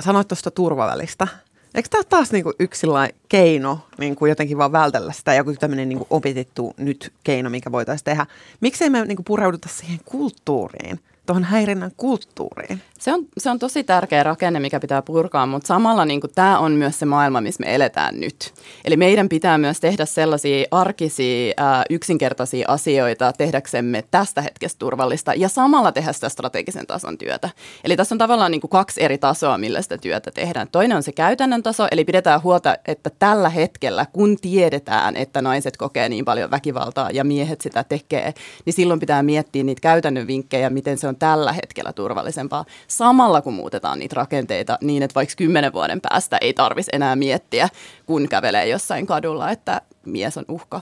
Sanoit 0.00 0.28
tuosta 0.28 0.50
turvavälistä. 0.50 1.28
Eikö 1.74 1.88
tämä 1.88 2.04
taas 2.04 2.32
niinku 2.32 2.52
yksi 2.58 2.86
keino 3.28 3.80
niinku 3.98 4.26
jotenkin 4.26 4.58
vaan 4.58 4.72
vältellä 4.72 5.12
sitä, 5.12 5.34
joku 5.34 5.54
tämmöinen 5.54 5.88
niinku 5.88 6.06
opitettu 6.10 6.74
nyt 6.76 7.12
keino, 7.24 7.50
mikä 7.50 7.72
voitaisiin 7.72 8.04
tehdä? 8.04 8.26
Miksei 8.60 8.90
me 8.90 9.04
niinku 9.04 9.22
pureuduta 9.22 9.68
siihen 9.68 10.00
kulttuuriin, 10.04 11.00
tuohon 11.28 11.44
häirinnän 11.44 11.90
kulttuuriin? 11.96 12.80
Se 12.98 13.12
on, 13.12 13.26
se 13.38 13.50
on 13.50 13.58
tosi 13.58 13.84
tärkeä 13.84 14.22
rakenne, 14.22 14.60
mikä 14.60 14.80
pitää 14.80 15.02
purkaa, 15.02 15.46
mutta 15.46 15.66
samalla 15.66 16.04
niin 16.04 16.20
tämä 16.34 16.58
on 16.58 16.72
myös 16.72 16.98
se 16.98 17.06
maailma, 17.06 17.40
missä 17.40 17.60
me 17.60 17.74
eletään 17.74 18.20
nyt. 18.20 18.54
Eli 18.84 18.96
meidän 18.96 19.28
pitää 19.28 19.58
myös 19.58 19.80
tehdä 19.80 20.04
sellaisia 20.04 20.66
arkisia, 20.70 21.54
ää, 21.56 21.84
yksinkertaisia 21.90 22.64
asioita 22.68 23.32
tehdäksemme 23.32 24.04
tästä 24.10 24.42
hetkestä 24.42 24.78
turvallista 24.78 25.34
ja 25.34 25.48
samalla 25.48 25.92
tehdä 25.92 26.12
sitä 26.12 26.28
strategisen 26.28 26.86
tason 26.86 27.18
työtä. 27.18 27.50
Eli 27.84 27.96
tässä 27.96 28.14
on 28.14 28.18
tavallaan 28.18 28.50
niin 28.50 28.60
kaksi 28.70 29.02
eri 29.02 29.18
tasoa, 29.18 29.58
millä 29.58 29.82
sitä 29.82 29.98
työtä 29.98 30.30
tehdään. 30.30 30.68
Toinen 30.72 30.96
on 30.96 31.02
se 31.02 31.12
käytännön 31.12 31.62
taso, 31.62 31.88
eli 31.90 32.04
pidetään 32.04 32.42
huolta, 32.42 32.76
että 32.86 33.10
tällä 33.18 33.48
hetkellä, 33.48 34.06
kun 34.12 34.36
tiedetään, 34.36 35.16
että 35.16 35.42
naiset 35.42 35.76
kokee 35.76 36.08
niin 36.08 36.24
paljon 36.24 36.50
väkivaltaa 36.50 37.10
ja 37.10 37.24
miehet 37.24 37.60
sitä 37.60 37.84
tekee, 37.84 38.34
niin 38.64 38.74
silloin 38.74 39.00
pitää 39.00 39.22
miettiä 39.22 39.64
niitä 39.64 39.80
käytännön 39.80 40.26
vinkkejä, 40.26 40.70
miten 40.70 40.98
se 40.98 41.08
on 41.08 41.17
tällä 41.18 41.52
hetkellä 41.52 41.92
turvallisempaa 41.92 42.64
samalla 42.88 43.42
kun 43.42 43.54
muutetaan 43.54 43.98
niitä 43.98 44.14
rakenteita 44.14 44.78
niin, 44.80 45.02
että 45.02 45.14
vaikka 45.14 45.34
kymmenen 45.36 45.72
vuoden 45.72 46.00
päästä 46.00 46.38
ei 46.40 46.54
tarvitsisi 46.54 46.96
enää 46.96 47.16
miettiä, 47.16 47.68
kun 48.06 48.28
kävelee 48.28 48.68
jossain 48.68 49.06
kadulla, 49.06 49.50
että 49.50 49.80
mies 50.06 50.36
on 50.36 50.44
uhka. 50.48 50.80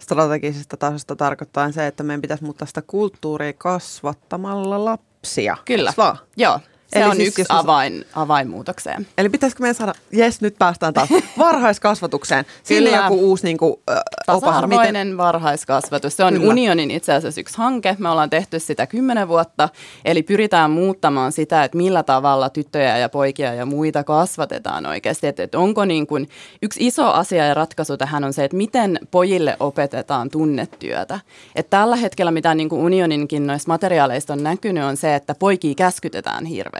Strategisesta 0.00 0.76
tasosta 0.76 1.16
tarkoittaa 1.16 1.72
se, 1.72 1.86
että 1.86 2.02
meidän 2.02 2.22
pitäisi 2.22 2.44
muuttaa 2.44 2.66
sitä 2.66 2.82
kulttuuria 2.86 3.52
kasvattamalla 3.52 4.84
lapsia. 4.84 5.56
Kyllä, 5.64 5.92
vaan? 5.96 6.18
joo. 6.36 6.60
Se 6.88 6.98
Eli 6.98 7.08
on 7.08 7.16
siis 7.16 7.28
yksi 7.28 7.44
avain, 7.48 8.04
avainmuutokseen. 8.14 9.06
Eli 9.18 9.28
pitäisikö 9.28 9.62
meidän 9.62 9.74
saada, 9.74 9.92
jes 10.12 10.40
nyt 10.40 10.58
päästään 10.58 10.94
taas 10.94 11.08
varhaiskasvatukseen. 11.38 12.44
Sille 12.62 12.88
Kyllä. 12.88 13.02
joku 13.02 13.20
uusi 13.20 13.44
niin 13.44 13.58
kuin, 13.58 13.74
äh, 13.90 13.96
opas, 14.28 14.64
miten, 14.66 15.16
varhaiskasvatus. 15.16 16.16
Se 16.16 16.24
on 16.24 16.32
Kyllä. 16.32 16.48
unionin 16.48 16.90
itse 16.90 17.12
asiassa 17.12 17.40
yksi 17.40 17.58
hanke. 17.58 17.96
Me 17.98 18.08
ollaan 18.08 18.30
tehty 18.30 18.60
sitä 18.60 18.86
kymmenen 18.86 19.28
vuotta. 19.28 19.68
Eli 20.04 20.22
pyritään 20.22 20.70
muuttamaan 20.70 21.32
sitä, 21.32 21.64
että 21.64 21.76
millä 21.76 22.02
tavalla 22.02 22.50
tyttöjä 22.50 22.98
ja 22.98 23.08
poikia 23.08 23.54
ja 23.54 23.66
muita 23.66 24.04
kasvatetaan 24.04 24.86
oikeasti. 24.86 25.26
Että, 25.26 25.42
että 25.42 25.58
onko 25.58 25.84
niin 25.84 26.06
kuin, 26.06 26.28
yksi 26.62 26.86
iso 26.86 27.12
asia 27.12 27.46
ja 27.46 27.54
ratkaisu 27.54 27.96
tähän 27.96 28.24
on 28.24 28.32
se, 28.32 28.44
että 28.44 28.56
miten 28.56 28.98
pojille 29.10 29.56
opetetaan 29.60 30.30
tunnetyötä. 30.30 31.20
Että 31.54 31.70
tällä 31.70 31.96
hetkellä, 31.96 32.30
mitä 32.30 32.54
niin 32.54 32.68
kuin 32.68 32.82
unioninkin 32.82 33.46
noista 33.46 33.72
materiaaleista 33.72 34.32
on 34.32 34.42
näkynyt, 34.42 34.84
on 34.84 34.96
se, 34.96 35.14
että 35.14 35.34
poikia 35.34 35.74
käskytetään 35.74 36.44
hirveästi. 36.44 36.77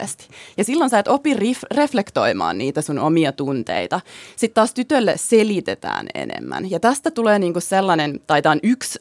Ja 0.57 0.65
silloin 0.65 0.91
sä 0.91 0.99
et 0.99 1.09
opi 1.09 1.35
rif- 1.35 1.77
reflektoimaan 1.77 2.59
niitä 2.59 2.83
sun 2.83 2.99
omia 2.99 3.33
tunteita. 3.33 4.01
Sitten 4.37 4.55
taas 4.55 4.75
tytölle 4.75 5.15
selitetään 5.17 6.07
enemmän. 6.15 6.71
Ja 6.71 6.81
tästä 6.81 7.11
tulee 7.11 7.39
niinku 7.39 7.61
sellainen, 7.61 8.21
tai 8.27 8.43
tämä 8.43 8.53
on 8.53 8.61
yksi 8.63 8.99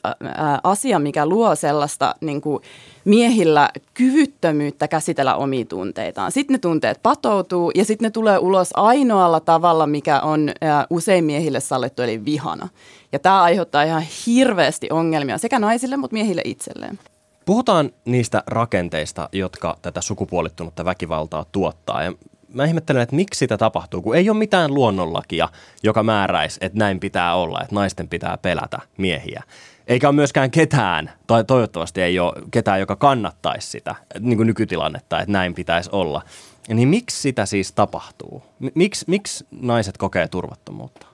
asia, 0.63 0.99
mikä 0.99 1.25
luo 1.25 1.55
sellaista 1.55 2.15
niinku 2.21 2.61
miehillä 3.05 3.69
kyvyttömyyttä 3.93 4.87
käsitellä 4.87 5.35
omia 5.35 5.65
tunteitaan. 5.65 6.31
Sitten 6.31 6.53
ne 6.53 6.59
tunteet 6.59 7.03
patoutuu 7.03 7.71
ja 7.75 7.85
sitten 7.85 8.05
ne 8.05 8.11
tulee 8.11 8.37
ulos 8.37 8.69
ainoalla 8.73 9.39
tavalla, 9.39 9.87
mikä 9.87 10.19
on 10.19 10.51
ää, 10.61 10.87
usein 10.89 11.23
miehille 11.23 11.59
sallittu, 11.59 12.01
eli 12.01 12.25
vihana. 12.25 12.69
Ja 13.11 13.19
tämä 13.19 13.41
aiheuttaa 13.41 13.83
ihan 13.83 14.03
hirveästi 14.25 14.87
ongelmia 14.91 15.37
sekä 15.37 15.59
naisille, 15.59 15.97
mutta 15.97 16.13
miehille 16.13 16.41
itselleen. 16.45 16.99
Puhutaan 17.47 17.91
niistä 18.05 18.43
rakenteista, 18.47 19.29
jotka 19.31 19.77
tätä 19.81 20.01
sukupuolittunutta 20.01 20.85
väkivaltaa 20.85 21.45
tuottaa. 21.51 22.03
Ja 22.03 22.13
mä 22.53 22.65
ihmettelen, 22.65 23.01
että 23.01 23.15
miksi 23.15 23.37
sitä 23.37 23.57
tapahtuu, 23.57 24.01
kun 24.01 24.15
ei 24.15 24.29
ole 24.29 24.37
mitään 24.37 24.73
luonnonlakia, 24.73 25.49
joka 25.83 26.03
määräisi, 26.03 26.57
että 26.61 26.79
näin 26.79 26.99
pitää 26.99 27.35
olla, 27.35 27.61
että 27.61 27.75
naisten 27.75 28.07
pitää 28.07 28.37
pelätä 28.37 28.79
miehiä. 28.97 29.43
Eikä 29.87 30.07
ole 30.07 30.15
myöskään 30.15 30.51
ketään, 30.51 31.11
tai 31.27 31.43
toivottavasti 31.43 32.01
ei 32.01 32.19
ole 32.19 32.33
ketään, 32.51 32.79
joka 32.79 32.95
kannattaisi 32.95 33.67
sitä 33.69 33.95
niin 34.19 34.37
kuin 34.37 34.47
nykytilannetta, 34.47 35.19
että 35.19 35.31
näin 35.31 35.53
pitäisi 35.53 35.89
olla. 35.93 36.21
Niin 36.67 36.89
miksi 36.89 37.21
sitä 37.21 37.45
siis 37.45 37.71
tapahtuu? 37.71 38.43
M- 38.59 38.67
Miksi, 38.75 39.05
miksi 39.07 39.45
naiset 39.51 39.97
kokee 39.97 40.27
turvattomuutta? 40.27 41.07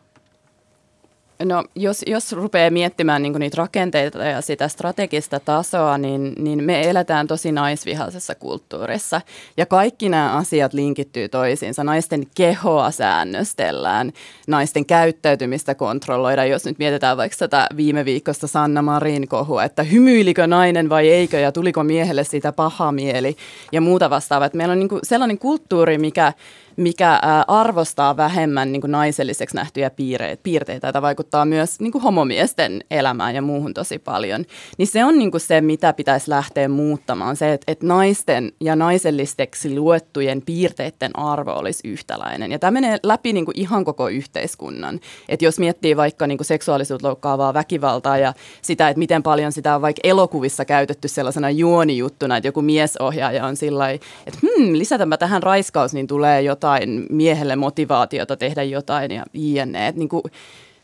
No 1.45 1.63
jos, 1.75 2.03
jos 2.07 2.31
rupeaa 2.31 2.69
miettimään 2.69 3.23
niin 3.23 3.33
niitä 3.33 3.57
rakenteita 3.57 4.23
ja 4.23 4.41
sitä 4.41 4.67
strategista 4.67 5.39
tasoa, 5.39 5.97
niin, 5.97 6.33
niin 6.37 6.63
me 6.63 6.89
eletään 6.89 7.27
tosi 7.27 7.51
naisvihaisessa 7.51 8.35
kulttuurissa. 8.35 9.21
Ja 9.57 9.65
kaikki 9.65 10.09
nämä 10.09 10.37
asiat 10.37 10.73
linkittyy 10.73 11.29
toisiinsa. 11.29 11.83
Naisten 11.83 12.23
kehoa 12.35 12.91
säännöstellään, 12.91 14.13
naisten 14.47 14.85
käyttäytymistä 14.85 15.75
kontrolloidaan. 15.75 16.49
Jos 16.49 16.65
nyt 16.65 16.79
mietitään 16.79 17.17
vaikka 17.17 17.37
tätä 17.39 17.67
viime 17.77 18.05
viikosta 18.05 18.47
Sanna 18.47 18.81
Marin 18.81 19.27
kohua, 19.27 19.63
että 19.63 19.83
hymyilikö 19.83 20.47
nainen 20.47 20.89
vai 20.89 21.09
eikö 21.09 21.39
ja 21.39 21.51
tuliko 21.51 21.83
miehelle 21.83 22.23
siitä 22.23 22.51
paha 22.51 22.91
mieli 22.91 23.35
ja 23.71 23.81
muuta 23.81 24.09
vastaavaa. 24.09 24.49
Meillä 24.53 24.71
on 24.71 24.79
niin 24.79 24.89
sellainen 25.03 25.37
kulttuuri, 25.37 25.97
mikä 25.97 26.33
mikä 26.77 27.19
arvostaa 27.47 28.17
vähemmän 28.17 28.71
niin 28.71 28.81
kuin 28.81 28.91
naiselliseksi 28.91 29.55
nähtyjä 29.55 29.89
piirteitä, 29.89 30.43
piirteitä, 30.43 30.87
joita 30.87 31.01
vaikuttaa 31.01 31.45
myös 31.45 31.79
niin 31.79 31.91
kuin 31.91 32.01
homomiesten 32.01 32.83
elämään 32.91 33.35
ja 33.35 33.41
muuhun 33.41 33.73
tosi 33.73 33.99
paljon. 33.99 34.45
Niin 34.77 34.87
se 34.87 35.05
on 35.05 35.19
niin 35.19 35.31
kuin 35.31 35.41
se, 35.41 35.61
mitä 35.61 35.93
pitäisi 35.93 36.29
lähteä 36.29 36.69
muuttamaan, 36.69 37.35
se, 37.35 37.53
että, 37.53 37.71
että 37.71 37.87
naisten 37.87 38.51
ja 38.61 38.75
naiselliseksi 38.75 39.79
luettujen 39.79 40.41
piirteiden 40.41 41.19
arvo 41.19 41.51
olisi 41.51 41.87
yhtäläinen. 41.87 42.51
Ja 42.51 42.59
tämä 42.59 42.71
menee 42.71 42.97
läpi 43.03 43.33
niin 43.33 43.45
kuin 43.45 43.59
ihan 43.59 43.85
koko 43.85 44.07
yhteiskunnan. 44.07 44.99
Että 45.29 45.45
jos 45.45 45.59
miettii 45.59 45.97
vaikka 45.97 46.27
niin 46.27 46.37
kuin 46.37 46.45
seksuaalisuutta 46.45 47.07
loukkaavaa 47.07 47.53
väkivaltaa 47.53 48.17
ja 48.17 48.33
sitä, 48.61 48.89
että 48.89 48.99
miten 48.99 49.23
paljon 49.23 49.51
sitä 49.51 49.75
on 49.75 49.81
vaikka 49.81 50.01
elokuvissa 50.03 50.65
käytetty 50.65 51.07
sellaisena 51.07 51.49
juonijuttuna, 51.49 52.37
että 52.37 52.47
joku 52.47 52.61
miesohjaaja 52.61 53.45
on 53.45 53.55
sillä 53.55 53.89
että 53.89 54.39
hmm, 54.41 54.73
lisätäänpä 54.73 55.17
tähän 55.17 55.43
raiskaus, 55.43 55.93
niin 55.93 56.07
tulee 56.07 56.41
jotain 56.41 56.62
miehelle 57.09 57.55
motivaatiota 57.55 58.37
tehdä 58.37 58.63
jotain 58.63 59.11
ja 59.11 59.25
jne. 59.33 59.93
Niin 59.95 60.09
kuin, 60.09 60.23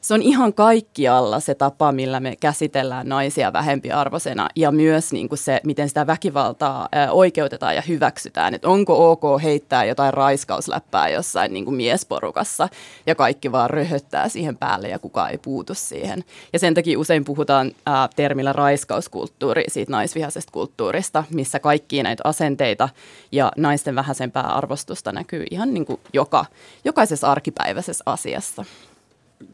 se 0.02 0.14
on 0.14 0.22
ihan 0.22 0.54
kaikkialla 0.54 1.40
se 1.40 1.56
tapa, 1.56 1.92
millä 1.92 2.20
me 2.20 2.36
käsitellään 2.36 3.10
naisia 3.10 3.54
vähempiarvoisena 3.54 4.50
ja 4.56 4.72
myös 4.72 5.12
niin 5.12 5.30
kuin 5.30 5.40
se, 5.40 5.62
miten 5.64 5.88
sitä 5.88 6.08
väkivaltaa 6.08 6.90
oikeutetaan 7.12 7.76
ja 7.76 7.82
hyväksytään. 7.88 8.54
Että 8.54 8.70
onko 8.70 9.12
ok 9.12 9.42
heittää 9.44 9.86
jotain 9.86 10.14
raiskausläppää 10.14 11.10
jossain 11.10 11.54
niin 11.54 11.66
kuin 11.66 11.76
miesporukassa 11.76 12.70
ja 13.06 13.16
kaikki 13.16 13.52
vaan 13.52 13.70
röhöttää 13.70 14.30
siihen 14.30 14.58
päälle 14.58 14.88
ja 14.88 15.00
kukaan 15.00 15.32
ei 15.32 15.38
puutu 15.38 15.74
siihen. 15.74 16.24
Ja 16.54 16.60
sen 16.60 16.74
takia 16.74 17.00
usein 17.00 17.26
puhutaan 17.26 17.72
ää, 17.86 18.10
termillä 18.16 18.54
raiskauskulttuuri 18.54 19.64
siitä 19.68 19.92
naisvihaisesta 19.92 20.52
kulttuurista, 20.52 21.24
missä 21.30 21.60
kaikki 21.60 22.04
näitä 22.04 22.22
asenteita 22.24 22.90
ja 23.32 23.52
naisten 23.58 23.96
vähäisempää 23.96 24.44
arvostusta 24.44 25.12
näkyy 25.12 25.46
ihan 25.52 25.74
niin 25.74 25.86
kuin 25.86 26.00
joka, 26.14 26.46
jokaisessa 26.86 27.32
arkipäiväisessä 27.32 28.04
asiassa. 28.06 28.66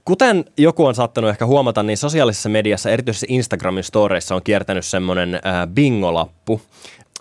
Kuten 0.06 0.46
joku 0.58 0.86
on 0.86 0.96
saattanut 0.96 1.30
ehkä 1.30 1.46
huomata, 1.46 1.84
niin 1.84 1.98
sosiaalisessa 1.98 2.50
mediassa, 2.50 2.90
erityisesti 2.90 3.28
Instagramin 3.30 3.84
storeissa 3.84 4.36
on 4.36 4.44
kiertänyt 4.44 4.86
semmoinen 4.86 5.36
äh, 5.36 5.42
bingolappu, 5.74 6.62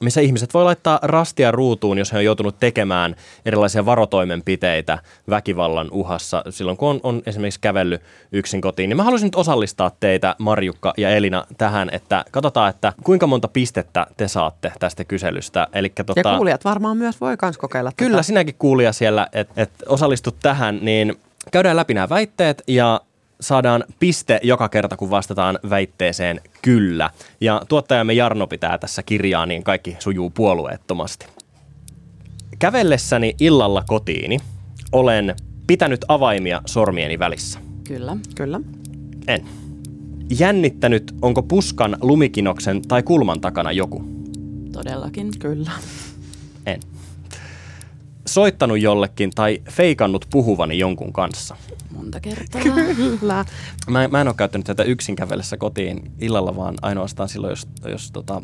missä 0.01 0.21
ihmiset 0.21 0.55
voi 0.55 0.65
laittaa 0.65 0.99
rastia 1.03 1.51
ruutuun, 1.51 1.99
jos 1.99 2.13
he 2.13 2.19
on 2.19 2.25
joutunut 2.25 2.61
tekemään 2.61 3.17
erilaisia 3.47 3.87
varotoimenpiteitä 3.87 4.99
väkivallan 5.31 5.89
uhassa 5.91 6.45
silloin, 6.51 6.77
kun 6.77 6.89
on, 6.89 7.01
on 7.03 7.23
esimerkiksi 7.27 7.61
kävellyt 7.61 8.03
yksin 8.33 8.61
kotiin. 8.61 8.89
Niin 8.89 8.97
mä 8.97 9.03
haluaisin 9.03 9.27
nyt 9.27 9.35
osallistaa 9.35 9.91
teitä, 10.01 10.37
Marjukka 10.39 10.95
ja 10.97 11.11
Elina, 11.11 11.45
tähän, 11.59 11.89
että 11.93 12.25
katsotaan, 12.31 12.71
että 12.71 12.93
kuinka 13.05 13.27
monta 13.27 13.49
pistettä 13.49 14.07
te 14.17 14.29
saatte 14.29 14.73
tästä 14.79 15.05
kyselystä. 15.05 15.69
Elikkä, 15.73 16.05
tota, 16.05 16.29
Ja 16.29 16.37
kuulijat 16.37 16.65
varmaan 16.65 16.97
myös 16.97 17.21
voi 17.21 17.37
myös 17.43 17.59
kokeilla 17.59 17.93
Kyllä, 17.97 18.11
tätä. 18.11 18.23
sinäkin 18.23 18.55
kuulija 18.59 18.93
siellä, 18.93 19.27
että 19.33 19.63
et 19.63 19.71
osallistut 19.89 20.37
tähän, 20.43 20.79
niin 20.83 21.17
käydään 21.53 21.77
läpi 21.77 21.95
nämä 21.95 22.09
väitteet 22.09 22.63
ja 22.69 23.01
saadaan 23.41 23.85
piste 23.99 24.41
joka 24.43 24.69
kerta, 24.69 24.97
kun 24.97 25.11
vastataan 25.11 25.59
väitteeseen 25.71 26.41
kyllä. 26.63 27.11
Ja 27.41 27.63
tuottajamme 27.69 28.13
Jarno 28.13 28.47
pitää 28.47 28.79
tässä 28.79 29.03
kirjaa, 29.03 29.47
niin 29.47 29.65
kaikki 29.65 29.97
sujuu 29.99 30.31
puolueettomasti. 30.31 31.27
Kävellessäni 32.59 33.35
illalla 33.41 33.85
kotiini 33.87 34.39
olen 34.93 35.35
pitänyt 35.67 36.05
avaimia 36.09 36.63
sormieni 36.67 37.19
välissä. 37.19 37.59
Kyllä. 37.89 38.17
Kyllä. 38.35 38.61
En. 39.29 39.47
Jännittänyt, 40.39 41.15
onko 41.23 41.43
puskan, 41.43 41.97
lumikinoksen 42.01 42.83
tai 42.83 43.03
kulman 43.03 43.41
takana 43.41 43.73
joku. 43.73 44.05
Todellakin. 44.73 45.31
Kyllä. 45.39 45.71
Soittanut 48.27 48.81
jollekin 48.81 49.31
tai 49.35 49.63
feikannut 49.71 50.27
puhuvani 50.31 50.79
jonkun 50.79 51.13
kanssa? 51.13 51.57
Monta 51.91 52.21
kertaa. 52.21 52.61
Kyllä. 52.63 53.45
Mä, 53.91 54.09
mä 54.09 54.21
en 54.21 54.29
ole 54.29 54.35
käyttänyt 54.39 54.67
tätä 54.67 54.83
yksin 54.83 55.17
kävellessä 55.17 55.57
kotiin 55.57 56.13
illalla, 56.21 56.57
vaan 56.57 56.75
ainoastaan 56.83 57.29
silloin, 57.29 57.51
jos, 57.51 57.69
jos 57.89 58.11
tota, 58.11 58.43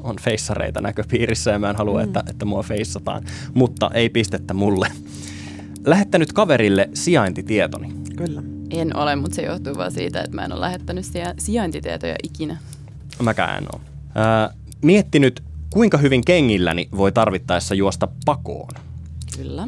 on 0.00 0.16
feissareita 0.20 0.80
näköpiirissä 0.80 1.50
ja 1.50 1.58
mä 1.58 1.70
en 1.70 1.76
halua, 1.76 1.98
mm. 1.98 2.04
että, 2.04 2.24
että 2.30 2.44
mua 2.44 2.62
feissataan. 2.62 3.24
Mutta 3.54 3.90
ei 3.94 4.08
pistettä 4.08 4.54
mulle. 4.54 4.88
Lähettänyt 5.86 6.32
kaverille 6.32 6.88
sijaintitietoni. 6.94 7.92
Kyllä. 8.16 8.42
En 8.70 8.96
ole, 8.96 9.16
mutta 9.16 9.34
se 9.34 9.42
johtuu 9.42 9.76
vaan 9.76 9.92
siitä, 9.92 10.20
että 10.20 10.36
mä 10.36 10.44
en 10.44 10.52
ole 10.52 10.60
lähettänyt 10.60 11.04
sija- 11.04 11.34
sijaintitietoja 11.38 12.16
ikinä. 12.22 12.58
Mäkään 13.22 13.58
en 13.58 13.68
ole. 13.72 13.80
Ää, 14.14 14.54
miettinyt, 14.82 15.42
kuinka 15.70 15.98
hyvin 15.98 16.24
kengilläni 16.24 16.88
voi 16.96 17.12
tarvittaessa 17.12 17.74
juosta 17.74 18.08
pakoon. 18.24 18.85
Kyllä. 19.36 19.66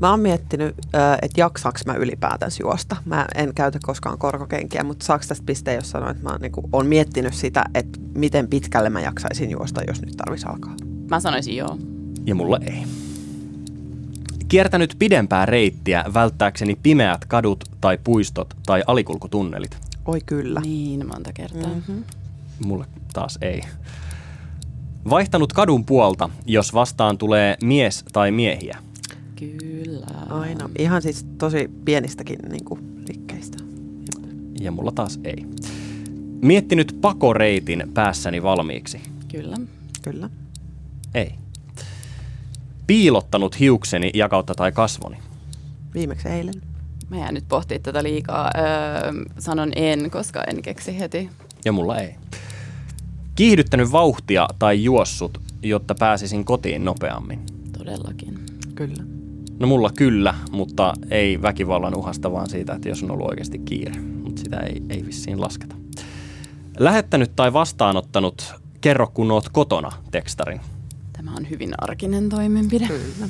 Mä 0.00 0.10
oon 0.10 0.20
miettinyt, 0.20 0.76
että 1.22 1.40
jaksaaks 1.40 1.86
mä 1.86 1.94
ylipäätänsä 1.94 2.62
juosta. 2.62 2.96
Mä 3.04 3.26
en 3.34 3.54
käytä 3.54 3.78
koskaan 3.82 4.18
korkokenkiä, 4.18 4.82
mutta 4.82 5.06
saaks 5.06 5.28
tästä 5.28 5.46
pisteen, 5.46 5.76
jos 5.76 5.90
sanoin, 5.90 6.10
että 6.10 6.22
mä 6.22 6.30
oon, 6.30 6.40
niin 6.40 6.52
oon 6.72 6.86
miettinyt 6.86 7.34
sitä, 7.34 7.64
että 7.74 8.00
miten 8.14 8.48
pitkälle 8.48 8.90
mä 8.90 9.00
jaksaisin 9.00 9.50
juosta, 9.50 9.82
jos 9.88 10.00
nyt 10.00 10.16
tarvis 10.16 10.44
alkaa. 10.44 10.74
Mä 11.10 11.20
sanoisin 11.20 11.56
joo. 11.56 11.78
Ja 12.24 12.34
mulla 12.34 12.58
ei. 12.66 12.84
Kiertänyt 14.48 14.96
pidempää 14.98 15.46
reittiä 15.46 16.04
välttääkseni 16.14 16.78
pimeät 16.82 17.24
kadut 17.24 17.64
tai 17.80 17.98
puistot 18.04 18.54
tai 18.66 18.82
alikulkutunnelit. 18.86 19.76
Oi 20.06 20.20
kyllä. 20.26 20.60
Niin 20.60 21.06
monta 21.06 21.32
kertaa. 21.32 21.70
Mm-hmm. 21.74 22.04
Mulle 22.64 22.86
taas 23.12 23.38
ei. 23.40 23.62
Vaihtanut 25.10 25.52
kadun 25.52 25.84
puolta, 25.84 26.30
jos 26.46 26.74
vastaan 26.74 27.18
tulee 27.18 27.56
mies 27.62 28.04
tai 28.12 28.30
miehiä. 28.30 28.78
Kyllä. 29.38 30.06
Aina. 30.28 30.70
Ihan 30.78 31.02
siis 31.02 31.26
tosi 31.38 31.70
pienistäkin 31.84 32.38
niin 32.48 32.64
kuin, 32.64 33.04
rikkeistä. 33.08 33.58
Ja 34.60 34.72
mulla 34.72 34.92
taas 34.92 35.20
ei. 35.24 35.46
Miettinyt 36.42 36.98
pakoreitin 37.00 37.90
päässäni 37.94 38.42
valmiiksi. 38.42 39.00
Kyllä. 39.32 39.56
Kyllä. 40.02 40.30
Ei. 41.14 41.34
Piilottanut 42.86 43.60
hiukseni 43.60 44.10
ja 44.14 44.28
kautta 44.28 44.54
tai 44.54 44.72
kasvoni. 44.72 45.16
Viimeksi 45.94 46.28
eilen. 46.28 46.54
Mä 47.08 47.16
jään 47.18 47.34
nyt 47.34 47.48
pohtimaan 47.48 47.82
tätä 47.82 48.02
liikaa. 48.02 48.50
Öö, 48.56 49.12
sanon 49.38 49.72
en, 49.76 50.10
koska 50.10 50.44
en 50.44 50.62
keksi 50.62 50.98
heti. 50.98 51.30
Ja 51.64 51.72
mulla 51.72 51.98
ei. 51.98 52.14
Kiihdyttänyt 53.34 53.92
vauhtia 53.92 54.48
tai 54.58 54.84
juossut, 54.84 55.40
jotta 55.62 55.94
pääsisin 55.94 56.44
kotiin 56.44 56.84
nopeammin. 56.84 57.40
Todellakin. 57.78 58.38
Kyllä. 58.74 59.17
No 59.60 59.66
mulla 59.66 59.90
kyllä, 59.96 60.34
mutta 60.50 60.94
ei 61.10 61.42
väkivallan 61.42 61.94
uhasta, 61.94 62.32
vaan 62.32 62.50
siitä, 62.50 62.72
että 62.72 62.88
jos 62.88 63.02
on 63.02 63.10
ollut 63.10 63.28
oikeasti 63.28 63.58
kiire. 63.58 64.00
Mutta 64.00 64.42
sitä 64.42 64.56
ei, 64.60 64.82
ei 64.90 65.06
vissiin 65.06 65.40
lasketa. 65.40 65.74
Lähettänyt 66.78 67.36
tai 67.36 67.52
vastaanottanut 67.52 68.54
kerro 68.80 69.06
kun 69.14 69.30
oot 69.30 69.48
kotona 69.48 69.90
tekstarin. 70.10 70.60
Tämä 71.12 71.30
on 71.36 71.50
hyvin 71.50 71.70
arkinen 71.78 72.28
toimenpide. 72.28 72.86
Kyllä. 72.86 73.28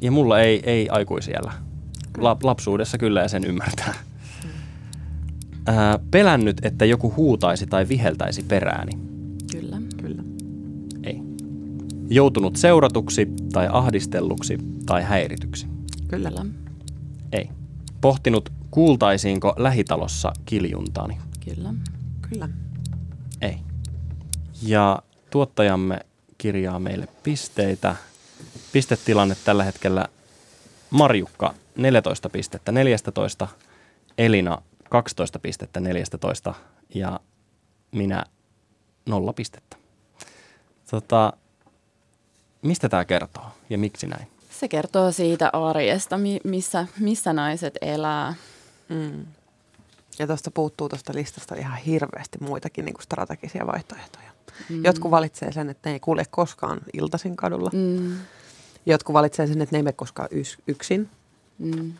Ja 0.00 0.10
mulla 0.10 0.40
ei, 0.40 0.62
ei 0.70 0.88
aikuisiellä. 0.88 1.52
La, 2.18 2.36
lapsuudessa 2.42 2.98
kyllä 2.98 3.20
ja 3.20 3.28
sen 3.28 3.44
ymmärtää. 3.44 3.94
Ää, 5.66 5.98
pelännyt, 6.10 6.64
että 6.64 6.84
joku 6.84 7.14
huutaisi 7.16 7.66
tai 7.66 7.88
viheltäisi 7.88 8.42
perääni. 8.42 8.92
Joutunut 12.10 12.56
seuratuksi 12.56 13.28
tai 13.52 13.68
ahdistelluksi 13.70 14.58
tai 14.86 15.02
häirityksi. 15.02 15.66
Kyllä. 16.08 16.30
Kyllä. 16.30 16.44
Ei. 17.32 17.50
Pohtinut, 18.00 18.52
kuultaisiinko 18.70 19.54
lähitalossa 19.56 20.32
kiljuntaani. 20.44 21.18
Kyllä. 21.44 21.74
Kyllä. 22.28 22.48
Ei. 23.42 23.56
Ja 24.62 25.02
tuottajamme 25.30 26.00
kirjaa 26.38 26.78
meille 26.78 27.08
pisteitä. 27.22 27.96
Pistetilanne 28.72 29.36
tällä 29.44 29.64
hetkellä 29.64 30.06
Marjukka 30.90 31.54
14 31.76 32.28
pistettä 32.28 32.72
14, 32.72 33.48
Elina 34.18 34.62
12 34.90 35.38
pistettä 35.38 35.80
14 35.80 36.54
ja 36.94 37.20
minä 37.92 38.24
0 39.06 39.32
pistettä. 39.32 39.76
Tota, 40.90 41.32
mistä 42.62 42.88
tämä 42.88 43.04
kertoo 43.04 43.46
ja 43.70 43.78
miksi 43.78 44.06
näin? 44.06 44.28
Se 44.50 44.68
kertoo 44.68 45.12
siitä 45.12 45.50
arjesta, 45.52 46.18
mi- 46.18 46.40
missä, 46.44 46.86
missä 47.00 47.32
naiset 47.32 47.78
elää. 47.80 48.34
Mm. 48.88 49.26
Ja 50.18 50.26
tuosta 50.26 50.50
puuttuu 50.50 50.88
tuosta 50.88 51.12
listasta 51.14 51.54
ihan 51.54 51.78
hirveästi 51.78 52.38
muitakin 52.40 52.84
niin 52.84 52.94
kuin 52.94 53.02
strategisia 53.02 53.66
vaihtoehtoja. 53.66 54.30
Mm. 54.68 54.84
Jotkut 54.84 55.10
valitsee 55.10 55.52
sen, 55.52 55.70
että 55.70 55.88
ne 55.88 55.92
ei 55.92 56.00
kulje 56.00 56.24
koskaan 56.30 56.80
iltaisin 56.92 57.36
kadulla. 57.36 57.70
Mm. 57.72 58.16
Jotkut 58.86 59.12
valitsee 59.12 59.46
sen, 59.46 59.62
että 59.62 59.74
ne 59.74 59.78
ei 59.78 59.82
mene 59.82 59.92
koskaan 59.92 60.28
yksin. 60.66 61.08
Mm. 61.58 61.92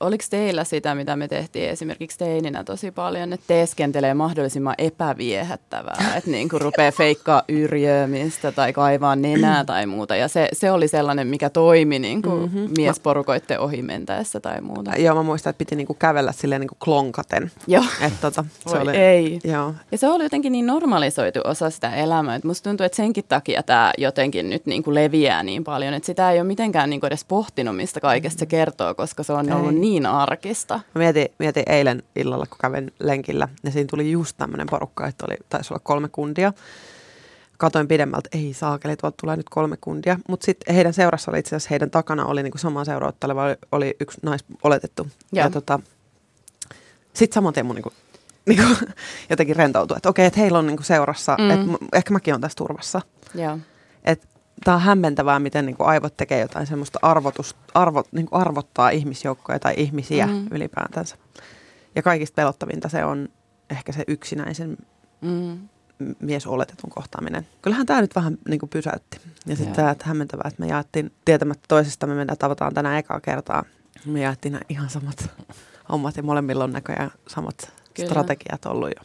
Oliko 0.00 0.24
teillä 0.30 0.64
sitä, 0.64 0.94
mitä 0.94 1.16
me 1.16 1.28
tehtiin 1.28 1.70
esimerkiksi 1.70 2.18
teininä 2.18 2.64
tosi 2.64 2.90
paljon, 2.90 3.32
että 3.32 3.44
teeskentelee 3.46 4.14
mahdollisimman 4.14 4.74
epäviehättävää, 4.78 5.96
että 6.16 6.30
niin 6.30 6.48
kuin 6.48 6.60
rupeaa 6.60 6.92
feikkaa 6.92 7.42
yrjömistä 7.48 8.52
tai 8.52 8.72
kaivaa 8.72 9.16
nenää 9.16 9.64
tai 9.64 9.86
muuta. 9.86 10.16
Ja 10.16 10.28
se, 10.28 10.48
se 10.52 10.70
oli 10.70 10.88
sellainen, 10.88 11.26
mikä 11.26 11.50
toimi 11.50 11.98
niin 11.98 12.22
kuin 12.22 12.36
Mhm. 12.50 12.66
miesporukoitten 12.76 13.60
ohi 13.60 13.82
mentäessä 13.82 14.40
tai 14.40 14.60
muuta. 14.60 14.90
Joo, 14.98 15.14
mä 15.14 15.22
muistan, 15.22 15.50
että 15.50 15.58
piti 15.58 15.76
niinku 15.76 15.94
kävellä 15.94 16.32
silleen 16.32 16.60
niinku 16.60 16.76
klonkaten. 16.84 17.50
Joo. 17.66 17.84
Että 18.00 18.18
tota, 18.20 18.44
se 18.66 18.70
Voi 18.74 18.80
oli, 18.82 18.96
ei. 18.96 19.38
Joo. 19.44 19.74
Ja 19.92 19.98
se 19.98 20.08
oli 20.08 20.24
jotenkin 20.24 20.52
niin 20.52 20.66
normalisoitu 20.66 21.40
osa 21.44 21.70
sitä 21.70 21.94
elämää, 21.94 22.34
että 22.34 22.48
musta 22.48 22.70
tuntuu, 22.70 22.86
että 22.86 22.96
senkin 22.96 23.24
takia 23.28 23.62
tämä 23.62 23.92
jotenkin 23.98 24.50
nyt 24.50 24.66
niin 24.66 24.82
kuin 24.82 24.94
leviää 24.94 25.42
niin 25.42 25.64
paljon, 25.64 25.94
että 25.94 26.06
sitä 26.06 26.30
ei 26.30 26.38
ole 26.40 26.46
mitenkään 26.46 26.90
niin 26.90 27.00
kuin 27.00 27.08
edes 27.08 27.24
pohtinut, 27.24 27.76
mistä 27.76 28.00
kaikesta 28.00 28.38
se 28.38 28.46
kertoo, 28.46 28.94
koska 28.94 29.22
se 29.22 29.32
on 29.32 29.48
Ei. 29.48 29.54
ollut 29.54 29.74
niin 29.74 29.85
arkista. 30.10 30.74
Mä 30.74 30.98
mietin, 30.98 31.28
mietin 31.38 31.62
eilen 31.66 32.02
illalla, 32.16 32.46
kun 32.46 32.58
kävin 32.60 32.92
lenkillä, 32.98 33.48
ja 33.64 33.70
siinä 33.70 33.86
tuli 33.90 34.10
just 34.10 34.36
tämmöinen 34.36 34.66
porukka, 34.70 35.06
että 35.06 35.26
oli, 35.28 35.36
taisi 35.48 35.72
olla 35.74 35.80
kolme 35.84 36.08
kundia. 36.08 36.52
Katoin 37.58 37.88
pidemmältä, 37.88 38.28
ei 38.32 38.54
saakeli, 38.54 38.96
tuolta 38.96 39.16
tulee 39.20 39.36
nyt 39.36 39.48
kolme 39.48 39.76
kundia. 39.80 40.18
Mutta 40.28 40.44
sitten 40.44 40.74
heidän 40.74 40.92
seurassa 40.92 41.30
oli 41.30 41.38
itse 41.38 41.48
asiassa, 41.56 41.68
heidän 41.70 41.90
takana 41.90 42.24
oli 42.26 42.42
niinku 42.42 42.58
samaa 42.58 42.84
seuraa 42.84 43.08
otteleva, 43.08 43.44
oli, 43.44 43.56
oli 43.72 43.96
yksi 44.00 44.18
nais 44.22 44.44
oletettu. 44.62 45.06
Ja, 45.32 45.42
Joo. 45.42 45.50
tota, 45.50 45.80
sitten 47.14 47.34
saman 47.34 47.52
tien 47.52 47.66
mun 47.66 47.74
niinku, 47.74 47.92
niinku, 48.46 48.64
jotenkin 49.30 49.56
rentoutui, 49.56 49.96
että 49.96 50.08
okei, 50.08 50.26
että 50.26 50.40
heillä 50.40 50.58
on 50.58 50.66
niinku 50.66 50.82
seurassa, 50.82 51.36
Mm. 51.38 51.50
että 51.50 51.86
ehkä 51.92 52.12
mäkin 52.12 52.34
on 52.34 52.40
tässä 52.40 52.56
turvassa. 52.56 53.00
Joo. 53.34 53.58
Tämä 54.64 54.74
on 54.74 54.80
hämmentävää, 54.80 55.38
miten 55.38 55.66
niinku 55.66 55.84
aivot 55.84 56.16
tekee 56.16 56.40
jotain 56.40 56.66
semmoista 56.66 56.98
arvotus, 57.02 57.56
arvot, 57.74 58.06
niinku 58.12 58.36
arvottaa 58.36 58.90
ihmisjoukkoja 58.90 59.58
tai 59.58 59.74
ihmisiä 59.76 60.26
Mm. 60.26 60.46
ylipäätänsä. 60.50 61.16
Ja 61.94 62.02
kaikista 62.02 62.34
pelottavinta 62.34 62.88
se 62.88 63.04
on 63.04 63.28
ehkä 63.70 63.92
se 63.92 64.04
yksinäisen 64.08 64.76
Mm. 65.20 65.58
m- 65.98 66.12
mies 66.20 66.46
oletetun 66.46 66.90
kohtaaminen. 66.90 67.46
Kyllähän 67.62 67.86
tämä 67.86 68.00
nyt 68.00 68.14
vähän 68.16 68.38
niin 68.48 68.60
kuin 68.60 68.70
pysäytti. 68.70 69.20
Ja 69.46 69.56
sitten 69.56 69.74
tämä, 69.76 69.90
että 69.90 70.04
hämmentävää, 70.06 70.44
että 70.48 70.60
me 70.62 70.66
jaettiin 70.68 71.12
tietämättä 71.24 71.64
toisesta, 71.68 72.06
me 72.06 72.14
mennään 72.14 72.38
tavataan 72.38 72.74
tänään 72.74 72.98
ekaa 72.98 73.20
kertaa. 73.20 73.64
Me 74.06 74.20
jaettiin 74.20 74.52
nämä 74.52 74.62
ihan 74.68 74.90
samat 74.90 75.30
hommat 75.88 76.16
ja 76.16 76.22
molemmilla 76.22 76.64
on 76.64 76.72
näköjään 76.72 77.10
samat. 77.28 77.72
Kyllä. 77.94 78.08
strategiat 78.08 78.66
ollut 78.66 78.88
jo. 78.88 79.02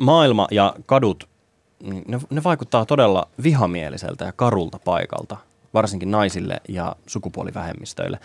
Maailma 0.00 0.46
ja 0.50 0.74
kadut, 0.86 1.28
niin 1.82 2.04
ne, 2.08 2.18
ne 2.30 2.44
vaikuttaa 2.44 2.86
todella 2.86 3.28
vihamieliseltä 3.42 4.24
ja 4.24 4.32
karulta 4.32 4.78
paikalta, 4.84 5.36
varsinkin 5.74 6.10
naisille 6.10 6.60
ja 6.68 6.96
sukupuolivähemmistöille. 7.06 8.18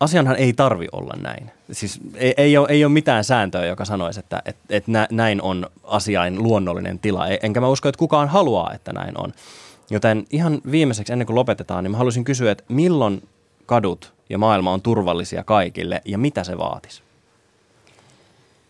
Asianhan 0.00 0.36
ei 0.36 0.52
tarvi 0.52 0.86
olla 0.92 1.14
näin. 1.22 1.50
Siis 1.72 2.00
ei, 2.14 2.34
ei, 2.36 2.56
ole, 2.56 2.68
ei 2.70 2.84
ole 2.84 2.92
mitään 2.92 3.24
sääntöä, 3.24 3.66
joka 3.66 3.84
sanoisi, 3.84 4.20
että 4.20 4.42
et, 4.44 4.56
et 4.70 4.88
nä, 4.88 5.08
näin 5.10 5.42
on 5.42 5.66
asiain 5.84 6.42
luonnollinen 6.42 6.98
tila. 6.98 7.28
E- 7.28 7.38
Enkä 7.42 7.60
mä 7.60 7.68
usko, 7.68 7.88
että 7.88 7.98
kukaan 7.98 8.28
haluaa, 8.28 8.72
että 8.74 8.92
näin 8.92 9.20
on. 9.20 9.32
Joten 9.90 10.24
ihan 10.30 10.60
viimeiseksi, 10.70 11.12
ennen 11.12 11.26
kuin 11.26 11.34
lopetetaan, 11.36 11.84
niin 11.84 11.90
mä 11.90 11.96
haluaisin 11.96 12.24
kysyä, 12.24 12.52
että 12.52 12.64
milloin 12.68 13.28
kadut 13.66 14.12
ja 14.30 14.38
maailma 14.38 14.72
on 14.72 14.82
turvallisia 14.82 15.44
kaikille 15.44 16.02
ja 16.04 16.18
mitä 16.18 16.44
se 16.44 16.58
vaatisi? 16.58 17.02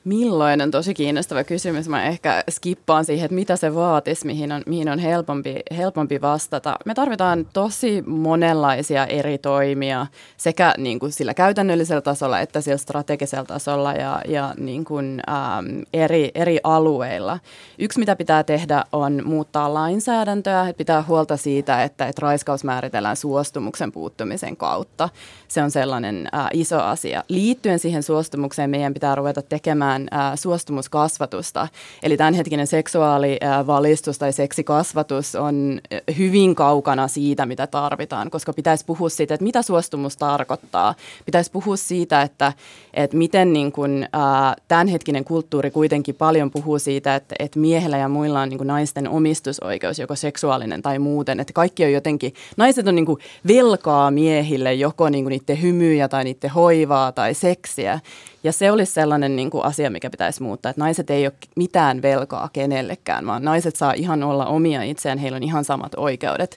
Milloinen 0.04 0.70
tosi 0.70 0.94
kiinnostava 0.94 1.44
kysymys. 1.44 1.88
Mä 1.88 2.04
ehkä 2.04 2.44
skippaan 2.50 3.04
siihen, 3.04 3.24
että 3.24 3.34
mitä 3.34 3.56
se 3.56 3.74
vaatisi, 3.74 4.26
mihin 4.26 4.52
on, 4.52 4.62
mihin 4.66 4.88
on 4.88 4.98
helpompi, 4.98 5.56
helpompi 5.76 6.20
vastata. 6.20 6.76
Me 6.84 6.94
tarvitaan 6.94 7.46
tosi 7.52 8.02
monenlaisia 8.06 9.06
eri 9.06 9.38
toimia 9.38 10.06
sekä 10.36 10.74
niin 10.78 10.98
kuin 10.98 11.12
sillä 11.12 11.34
käytännöllisellä 11.34 12.00
tasolla 12.00 12.40
että 12.40 12.60
sillä 12.60 12.76
strategisella 12.76 13.44
tasolla 13.44 13.92
ja, 13.92 14.20
ja 14.28 14.54
niin 14.58 14.84
kuin, 14.84 15.22
äm, 15.28 15.82
eri, 15.92 16.30
eri 16.34 16.60
alueilla. 16.64 17.38
Yksi, 17.78 17.98
mitä 17.98 18.16
pitää 18.16 18.42
tehdä, 18.42 18.84
on 18.92 19.22
muuttaa 19.24 19.74
lainsäädäntöä. 19.74 20.68
Että 20.68 20.78
pitää 20.78 21.04
huolta 21.08 21.36
siitä, 21.36 21.82
että, 21.82 22.06
että 22.06 22.22
raiskaus 22.22 22.64
määritellään 22.64 23.16
suostumuksen 23.16 23.92
puuttumisen 23.92 24.56
kautta. 24.56 25.08
Se 25.48 25.62
on 25.62 25.70
sellainen 25.70 26.28
ä, 26.34 26.48
iso 26.52 26.80
asia. 26.80 27.24
Liittyen 27.28 27.78
siihen 27.78 28.02
suostumukseen 28.02 28.70
meidän 28.70 28.94
pitää 28.94 29.14
ruveta 29.14 29.42
tekemään 29.42 29.89
ää, 30.10 30.36
suostumuskasvatusta. 30.36 31.68
Eli 32.02 32.16
tämänhetkinen 32.16 32.66
seksuaalivalistus 32.66 34.18
tai 34.18 34.32
seksikasvatus 34.32 35.34
on 35.34 35.80
hyvin 36.18 36.54
kaukana 36.54 37.08
siitä, 37.08 37.46
mitä 37.46 37.66
tarvitaan, 37.66 38.30
koska 38.30 38.52
pitäisi 38.52 38.84
puhua 38.84 39.08
siitä, 39.08 39.34
että 39.34 39.44
mitä 39.44 39.62
suostumus 39.62 40.16
tarkoittaa. 40.16 40.94
Pitäisi 41.26 41.50
puhua 41.50 41.76
siitä, 41.76 42.22
että, 42.22 42.52
että 42.94 43.16
miten 43.16 43.52
niin 43.52 43.72
kuin, 43.72 44.08
ää, 44.12 44.56
tämänhetkinen 44.68 45.24
kulttuuri 45.24 45.70
kuitenkin 45.70 46.14
paljon 46.14 46.50
puhuu 46.50 46.78
siitä, 46.78 47.14
että, 47.14 47.34
että 47.38 47.58
miehellä 47.58 47.98
ja 47.98 48.08
muilla 48.08 48.40
on 48.40 48.48
niin 48.48 48.66
naisten 48.66 49.08
omistusoikeus, 49.08 49.98
joko 49.98 50.16
seksuaalinen 50.16 50.82
tai 50.82 50.98
muuten. 50.98 51.40
Että 51.40 51.52
kaikki 51.52 51.84
on 51.84 51.92
jotenkin, 51.92 52.34
naiset 52.56 52.88
on 52.88 52.94
niin 52.94 53.06
velkaa 53.48 54.10
miehille 54.10 54.74
joko 54.74 55.08
niin 55.08 55.24
niiden 55.24 55.62
hymyjä 55.62 56.08
tai 56.08 56.24
niiden 56.24 56.50
hoivaa 56.50 57.12
tai 57.12 57.34
seksiä. 57.34 58.00
Ja 58.44 58.52
se 58.52 58.70
olisi 58.70 58.92
sellainen 58.92 59.36
niin 59.36 59.50
kuin 59.50 59.64
asia, 59.64 59.90
mikä 59.90 60.10
pitäisi 60.10 60.42
muuttaa, 60.42 60.70
että 60.70 60.80
naiset 60.82 61.10
ei 61.10 61.26
ole 61.26 61.32
mitään 61.56 62.02
velkaa 62.02 62.48
kenellekään, 62.52 63.26
vaan 63.26 63.44
naiset 63.44 63.76
saa 63.76 63.92
ihan 63.92 64.22
olla 64.22 64.46
omia 64.46 64.82
itseään, 64.82 65.18
heillä 65.18 65.36
on 65.36 65.42
ihan 65.42 65.64
samat 65.64 65.92
oikeudet 65.96 66.56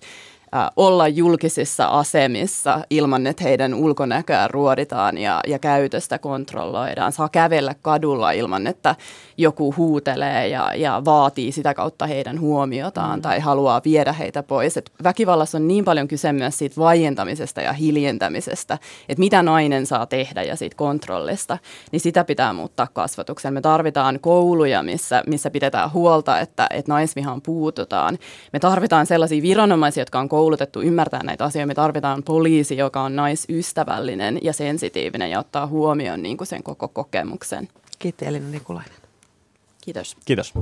olla 0.75 1.07
julkisissa 1.07 1.85
asemissa 1.85 2.79
ilman, 2.89 3.27
että 3.27 3.43
heidän 3.43 3.73
ulkonäköä 3.73 4.47
ruoditaan 4.47 5.17
ja, 5.17 5.39
ja 5.47 5.59
käytöstä 5.59 6.19
kontrolloidaan. 6.19 7.11
Saa 7.11 7.29
kävellä 7.29 7.75
kadulla 7.81 8.31
ilman, 8.31 8.67
että 8.67 8.95
joku 9.37 9.73
huutelee 9.77 10.47
ja, 10.47 10.75
ja 10.75 11.01
vaatii 11.05 11.51
sitä 11.51 11.73
kautta 11.73 12.07
heidän 12.07 12.39
huomiotaan 12.39 13.19
mm. 13.19 13.21
tai 13.21 13.39
haluaa 13.39 13.81
viedä 13.85 14.13
heitä 14.13 14.43
pois. 14.43 14.77
Et 14.77 14.91
väkivallassa 15.03 15.57
on 15.57 15.67
niin 15.67 15.85
paljon 15.85 16.07
kyse 16.07 16.33
myös 16.33 16.57
siitä 16.57 16.75
vaientamisesta 16.77 17.61
ja 17.61 17.73
hiljentämisestä, 17.73 18.77
että 19.09 19.19
mitä 19.19 19.43
nainen 19.43 19.85
saa 19.85 20.05
tehdä 20.05 20.43
ja 20.43 20.55
siitä 20.55 20.75
kontrollista, 20.75 21.57
niin 21.91 21.99
sitä 21.99 22.23
pitää 22.23 22.53
muuttaa 22.53 22.87
kasvatukseen. 22.93 23.53
Me 23.53 23.61
tarvitaan 23.61 24.19
kouluja, 24.19 24.83
missä, 24.83 25.23
missä 25.27 25.49
pidetään 25.49 25.93
huolta, 25.93 26.39
että, 26.39 26.67
että 26.69 26.91
naisvihaan 26.91 27.41
puututaan. 27.41 28.17
Me 28.53 28.59
tarvitaan 28.59 29.05
sellaisia 29.05 29.41
viranomaisia, 29.41 30.01
jotka 30.01 30.19
on 30.19 30.29
koulutettu 30.43 30.81
ymmärtää 30.81 31.23
näitä 31.23 31.45
asioita. 31.45 31.67
Me 31.67 31.73
tarvitaan 31.73 32.23
poliisi, 32.23 32.77
joka 32.77 33.01
on 33.01 33.15
naisystävällinen 33.15 34.39
ja 34.41 34.53
sensitiivinen 34.53 35.31
ja 35.31 35.39
ottaa 35.39 35.67
huomioon 35.67 36.23
niin 36.23 36.37
kuin 36.37 36.47
sen 36.47 36.63
koko 36.63 36.87
kokemuksen. 36.87 37.67
Kiitos 37.99 38.27
Elina 38.27 38.49
Nikulainen. 38.49 38.93
Kiitos. 39.81 40.17
Kiitos. 40.25 40.53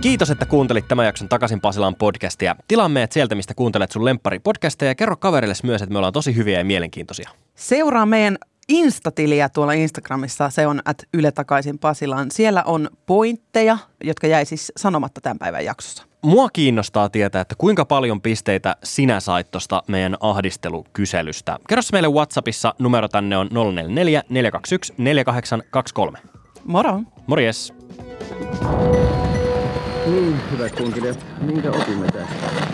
Kiitos, 0.00 0.30
että 0.30 0.46
kuuntelit 0.46 0.88
tämän 0.88 1.06
jakson 1.06 1.28
Takaisin 1.28 1.60
Pasilaan 1.60 1.94
podcastia. 1.94 2.56
Tilaa 2.68 2.88
meidät 2.88 3.12
sieltä, 3.12 3.34
mistä 3.34 3.54
kuuntelet 3.54 3.92
sun 3.92 4.04
lemppari 4.04 4.38
podcasteja 4.38 4.90
ja 4.90 4.94
kerro 4.94 5.16
kaverille 5.16 5.54
myös, 5.62 5.82
että 5.82 5.92
me 5.92 5.98
ollaan 5.98 6.12
tosi 6.12 6.36
hyviä 6.36 6.58
ja 6.58 6.64
mielenkiintoisia. 6.64 7.30
Seuraa 7.54 8.06
meidän 8.06 8.38
Instatiliä 8.72 9.48
tuolla 9.48 9.72
Instagramissa, 9.72 10.50
se 10.50 10.66
on 10.66 10.80
at 10.84 11.02
Yle 11.14 11.32
takaisin 11.32 11.78
Pasilaan. 11.78 12.30
Siellä 12.30 12.62
on 12.62 12.88
pointteja, 13.06 13.78
jotka 14.04 14.26
jäi 14.26 14.44
siis 14.44 14.72
sanomatta 14.76 15.20
tämän 15.20 15.38
päivän 15.38 15.64
jaksossa. 15.64 16.04
Mua 16.22 16.50
kiinnostaa 16.50 17.08
tietää, 17.08 17.40
että 17.40 17.54
kuinka 17.58 17.84
paljon 17.84 18.20
pisteitä 18.20 18.76
sinä 18.84 19.20
sait 19.20 19.50
tuosta 19.50 19.82
meidän 19.88 20.16
ahdistelukyselystä. 20.20 21.58
Kerro 21.68 21.82
meille 21.92 22.08
Whatsappissa, 22.08 22.74
numero 22.78 23.08
tänne 23.08 23.36
on 23.36 23.48
044 23.52 24.22
421 24.28 24.94
4823. 24.98 26.18
Moro! 26.64 27.00
Morjes! 27.26 27.74
Niin, 30.06 30.40
hyvät 30.50 30.76
kunkilijat, 30.76 31.26
minkä 31.40 31.70
opimme 31.70 32.06
tästä? 32.06 32.71